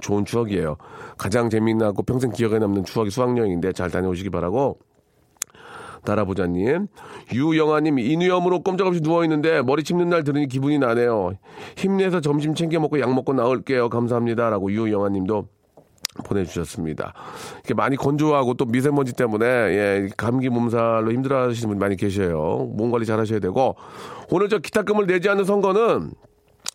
[0.00, 0.76] 좋은 추억이에요.
[1.16, 4.78] 가장 재미나고 평생 기억에 남는 추억이 수학여행인데 잘 다녀오시기 바라고
[6.04, 6.88] 달아보자님.
[7.32, 11.32] 유영아님, 인후염으로 꼼짝없이 누워있는데 머리 짚는 날 들으니 기분이 나네요.
[11.76, 13.88] 힘내서 점심 챙겨 먹고 약 먹고 나올게요.
[13.88, 14.50] 감사합니다.
[14.50, 15.48] 라고 유영아님도
[16.22, 17.12] 보내주셨습니다.
[17.56, 22.70] 이렇게 많이 건조하고 또 미세먼지 때문에 예, 감기 몸살로 힘들어하시는 분 많이 계셔요.
[22.74, 23.76] 몸 관리 잘 하셔야 되고
[24.30, 26.12] 오늘 저 기타금을 내지 않는 선거는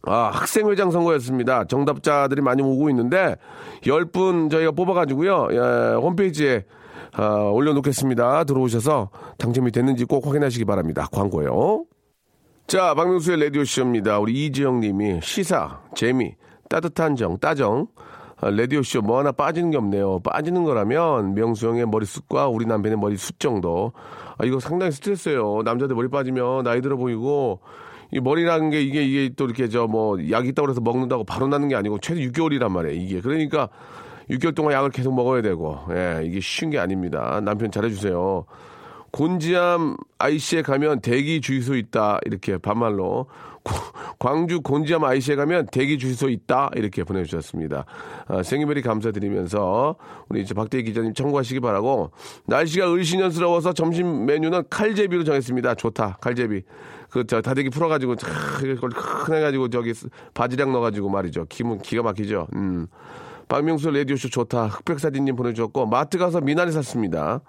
[0.04, 1.66] 아, 학생회장 선거였습니다.
[1.66, 3.36] 정답자들이 많이 오고 있는데
[3.84, 5.48] 10분 저희가 뽑아가지고요.
[5.52, 6.66] 예, 홈페이지에
[7.14, 8.44] 아, 올려놓겠습니다.
[8.44, 11.08] 들어오셔서 당첨이 됐는지 꼭 확인하시기 바랍니다.
[11.12, 11.86] 광고요.
[12.68, 14.20] 자, 박명수의 라디오쇼입니다.
[14.20, 16.36] 우리 이지영 님이 시사, 재미,
[16.70, 17.88] 따뜻한 정, 따정.
[18.42, 20.20] 아, 라디오쇼 뭐 하나 빠지는 게 없네요.
[20.20, 23.92] 빠지는 거라면 명수 형의 머리숱과 우리 남편의 머리숱 정도.
[24.38, 25.62] 아, 이거 상당히 스트레스예요.
[25.66, 27.60] 남자들 머리 빠지면 나이 들어 보이고
[28.12, 31.68] 이 머리라는 게 이게 이게 또 이렇게 저 뭐 약 있다고 해서 먹는다고 바로 나는
[31.68, 32.96] 게 아니고 최소 6개월이란 말이에요.
[33.02, 33.68] 이게 그러니까
[34.30, 37.42] 6개월 동안 약을 계속 먹어야 되고 예, 이게 쉬운 게 아닙니다.
[37.44, 38.46] 남편 잘해주세요.
[39.12, 43.28] 곤지암 IC에 가면 대기 주유소 있다 이렇게 반말로 고-
[44.20, 47.86] 광주 곤지암 IC에 가면 대기 주유소 있다 이렇게 보내주셨습니다.
[48.28, 49.95] 아, 생일베리 감사드리면서
[50.28, 52.11] 우리 이제 박대희 기자님 청구하시기 바라고
[52.47, 55.76] 날씨가 을씨년스러워서 점심 메뉴는 칼제비로 정했습니다.
[55.76, 56.63] 좋다 칼제비.
[57.09, 59.93] 그 저 다대기 풀어가지고 촤, 이걸 큰 해가지고 저기
[60.34, 61.45] 바지락 넣어가지고 말이죠.
[61.49, 62.47] 기분 기가 막히죠.
[62.55, 62.88] 음.
[63.47, 64.67] 박명수 라디오쇼 좋다.
[64.67, 67.41] 흑백사진님 보내주셨고 마트 가서 미나리 샀습니다.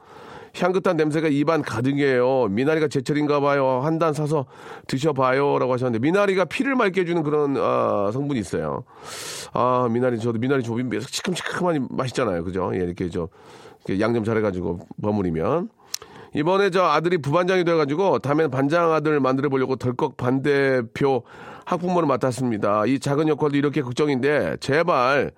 [0.59, 2.49] 향긋한 냄새가 입안 가득이에요.
[2.51, 3.81] 미나리가 제철인가 봐요.
[3.83, 4.47] 한 단 사서
[4.87, 8.85] 드셔봐요 라고 하셨는데 미나리가 피를 맑게 해주는 그런 아, 성분이 있어요.
[9.53, 12.43] 아 미나리 저도 미나리 조림 시큼시큼하니 맛있잖아요.
[12.45, 12.71] 그죠?
[12.75, 13.29] 예, 이렇게 저
[13.85, 15.69] 이렇게 양념 잘해가지고 버무리면
[16.35, 21.25] 이번에 저 아들이 부반장이 돼가지고 다음엔 반장 아들 만들어 보려고 덜컥 반대표
[21.67, 22.87] 학부모를 맡았습니다.
[22.87, 25.33] 이 작은 역할도 이렇게 걱정인데 제발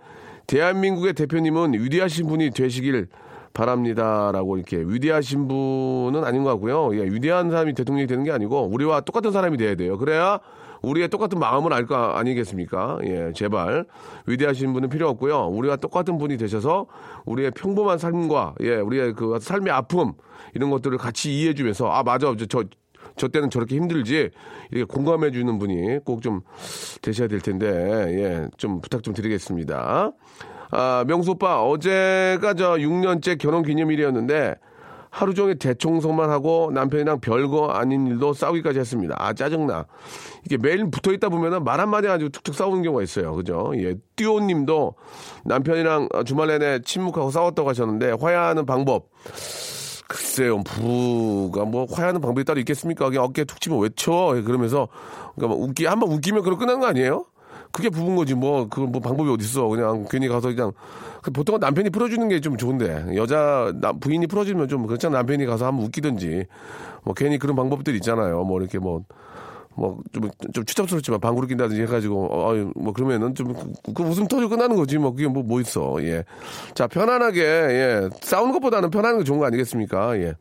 [0.46, 3.08] 대한민국의 대표님은 위대하신 분이 되시길
[3.54, 6.96] 바랍니다라고 이렇게 위대하신 분은 아닌 것 같고요.
[6.98, 9.98] 예, 위대한 사람이 대통령이 되는 게 아니고 우리와 똑같은 사람이 돼야 돼요.
[9.98, 10.40] 그래야
[10.82, 12.98] 우리의 똑같은 마음을 알 거 아니겠습니까?
[13.04, 13.84] 예, 제발
[14.26, 15.46] 위대하신 분은 필요 없고요.
[15.48, 16.86] 우리와 똑같은 분이 되셔서
[17.24, 20.12] 우리의 평범한 삶과 예, 우리의 그 삶의 아픔
[20.54, 22.64] 이런 것들을 같이 이해해주면서 아 맞아 저, 저,
[23.16, 24.30] 저 때는 저렇게 힘들지
[24.72, 26.40] 이렇게 공감해 주는 분이 꼭 좀
[27.00, 30.10] 되셔야 될 텐데 예, 좀 부탁 좀 드리겠습니다.
[30.72, 34.56] 아, 명수 오빠, 어제가 저 6년째 결혼 기념일이었는데
[35.10, 39.14] 하루 종일 대청소만 하고 남편이랑 별거 아닌 일도 싸우기까지 했습니다.
[39.18, 39.84] 아, 짜증나.
[40.46, 43.34] 이게 매일 붙어 있다 보면은 말 한마디 가지고 툭툭 싸우는 경우가 있어요.
[43.34, 43.72] 그죠?
[43.76, 43.94] 예.
[44.16, 44.94] 띠오 님도
[45.44, 49.10] 남편이랑 주말 내내 침묵하고 싸웠다고 하셨는데 화해하는 방법.
[50.08, 53.08] 글쎄요, 부가 뭐 화해하는 방법이 따로 있겠습니까?
[53.10, 54.12] 그냥 어깨에 툭 치면 외쳐.
[54.44, 54.88] 그러면서
[55.36, 57.26] 그러니까 뭐 웃기 한 번 웃기면 그럼 끝나는 거 아니에요?
[57.72, 59.66] 그게 부부인 거지 뭐그뭐 방법이 어디 있어?
[59.68, 60.72] 그냥 괜히 가서 그냥
[61.22, 65.66] 그 보통은 남편이 풀어주는 게 좀 좋은데 여자 남 부인이 풀어주면 좀 그렇잖아 남편이 가서
[65.66, 66.44] 한번 웃기든지
[67.04, 68.42] 뭐 괜히 그런 방법들이 있잖아요.
[68.44, 74.98] 뭐 이렇게 뭐뭐좀좀 추잡스럽지만 방구를 낀다든지 해가지고 어, 뭐 그러면은 좀그 웃음 터지고 끝나는 거지
[74.98, 76.24] 뭐 그게 뭐뭐 있어 예.
[76.74, 80.34] 자 편안하게 예 싸우는 것보다는 편안한 게 좋은 거 아니겠습니까 예.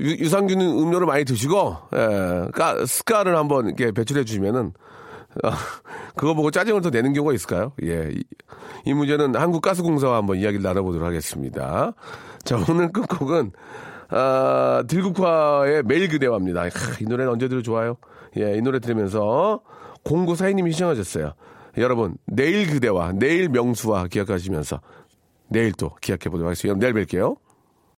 [0.00, 4.72] 유, 유산균 음료를 많이 드시고 예, 까, 스카를 한번 이렇게 배출해 주시면은 어,
[6.16, 7.72] 그거 보고 짜증을 더 내는 경우가 있을까요?
[7.82, 8.10] 예.
[8.12, 8.22] 이,
[8.84, 11.92] 이 문제는 한국가스공사와 한번 이야기를 나눠보도록 하겠습니다.
[12.44, 13.52] 자, 오늘 끝곡은,
[14.10, 16.62] 아, 들국화의 매일 그대와입니다.
[16.62, 16.68] 하,
[17.00, 17.96] 이 노래는 언제 들어 좋아요?
[18.36, 19.60] 예, 이 노래 들으면서
[20.04, 21.34] 공구 사인님이 시청하셨어요.
[21.76, 24.80] 여러분, 내일 그대와 내일 명수와 기억하시면서
[25.48, 26.78] 내일 또 기약해 보도록 하겠습니다.
[26.78, 27.36] 내일 뵐게요.